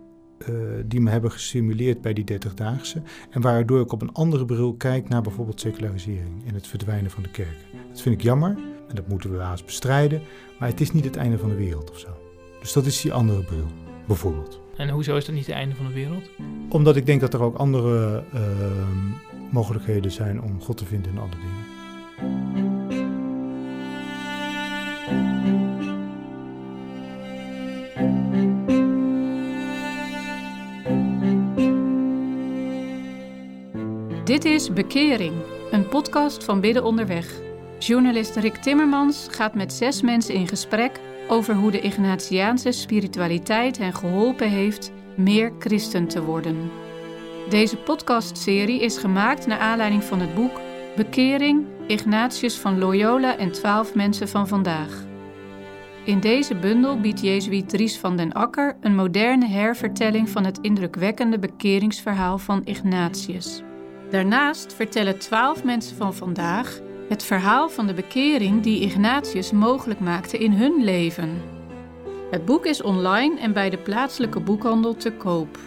uh, 0.48 0.58
die 0.86 1.00
me 1.00 1.10
hebben 1.10 1.30
gestimuleerd 1.30 2.00
bij 2.00 2.12
die 2.12 2.24
30-daagse. 2.32 3.02
En 3.30 3.40
waardoor 3.40 3.80
ik 3.80 3.92
op 3.92 4.02
een 4.02 4.12
andere 4.12 4.44
bril 4.44 4.74
kijk 4.74 5.08
naar 5.08 5.22
bijvoorbeeld 5.22 5.60
secularisering 5.60 6.46
en 6.46 6.54
het 6.54 6.66
verdwijnen 6.66 7.10
van 7.10 7.22
de 7.22 7.30
kerken. 7.30 7.66
Dat 7.88 8.00
vind 8.00 8.14
ik 8.14 8.22
jammer 8.22 8.58
en 8.88 8.94
dat 8.94 9.08
moeten 9.08 9.32
we 9.32 9.38
haast 9.38 9.64
bestrijden, 9.64 10.22
maar 10.58 10.68
het 10.68 10.80
is 10.80 10.92
niet 10.92 11.04
het 11.04 11.16
einde 11.16 11.38
van 11.38 11.48
de 11.48 11.56
wereld 11.56 11.90
of 11.90 11.98
zo. 11.98 12.08
Dus 12.60 12.72
dat 12.72 12.86
is 12.86 13.00
die 13.00 13.12
andere 13.12 13.42
bril 13.42 13.66
bijvoorbeeld. 14.06 14.67
En 14.78 14.88
hoezo 14.88 15.16
is 15.16 15.24
dat 15.24 15.34
niet 15.34 15.46
het 15.46 15.54
einde 15.54 15.74
van 15.74 15.86
de 15.86 15.92
wereld? 15.92 16.30
Omdat 16.68 16.96
ik 16.96 17.06
denk 17.06 17.20
dat 17.20 17.34
er 17.34 17.42
ook 17.42 17.56
andere 17.56 18.24
uh, 18.34 18.40
mogelijkheden 19.50 20.10
zijn 20.10 20.42
om 20.42 20.60
God 20.60 20.76
te 20.76 20.84
vinden 20.84 21.12
in 21.12 21.18
alle 21.18 21.28
dingen. 21.30 21.76
Dit 34.24 34.44
is 34.44 34.72
Bekering, 34.72 35.34
een 35.70 35.88
podcast 35.88 36.44
van 36.44 36.60
Bidden 36.60 36.84
Onderweg. 36.84 37.40
Journalist 37.78 38.36
Rick 38.36 38.54
Timmermans 38.54 39.26
gaat 39.30 39.54
met 39.54 39.72
zes 39.72 40.02
mensen 40.02 40.34
in 40.34 40.48
gesprek 40.48 41.00
over 41.28 41.54
hoe 41.54 41.70
de 41.70 41.80
Ignatiaanse 41.80 42.72
spiritualiteit 42.72 43.78
hen 43.78 43.94
geholpen 43.94 44.50
heeft 44.50 44.92
meer 45.16 45.52
christen 45.58 46.08
te 46.08 46.22
worden. 46.22 46.70
Deze 47.48 47.76
podcastserie 47.76 48.80
is 48.80 48.96
gemaakt 48.96 49.46
naar 49.46 49.58
aanleiding 49.58 50.04
van 50.04 50.20
het 50.20 50.34
boek 50.34 50.60
Bekering 50.96 51.66
Ignatius 51.86 52.56
van 52.56 52.78
Loyola 52.78 53.36
en 53.36 53.52
twaalf 53.52 53.94
mensen 53.94 54.28
van 54.28 54.48
vandaag. 54.48 55.06
In 56.04 56.20
deze 56.20 56.54
bundel 56.54 57.00
biedt 57.00 57.20
Jezuïet 57.20 57.68
Dries 57.68 57.98
van 57.98 58.16
den 58.16 58.32
Akker 58.32 58.76
een 58.80 58.94
moderne 58.94 59.46
hervertelling 59.48 60.28
van 60.28 60.44
het 60.44 60.58
indrukwekkende 60.60 61.38
bekeringsverhaal 61.38 62.38
van 62.38 62.62
Ignatius. 62.64 63.62
Daarnaast 64.10 64.74
vertellen 64.74 65.18
twaalf 65.18 65.64
mensen 65.64 65.96
van 65.96 66.14
vandaag 66.14 66.80
het 67.08 67.22
verhaal 67.22 67.68
van 67.68 67.86
de 67.86 67.94
bekering 67.94 68.62
die 68.62 68.80
Ignatius 68.80 69.52
mogelijk 69.52 70.00
maakte 70.00 70.38
in 70.38 70.52
hun 70.52 70.84
leven. 70.84 71.42
Het 72.30 72.44
boek 72.44 72.66
is 72.66 72.82
online 72.82 73.40
en 73.40 73.52
bij 73.52 73.70
de 73.70 73.78
plaatselijke 73.78 74.40
boekhandel 74.40 74.96
te 74.96 75.12
koop. 75.12 75.58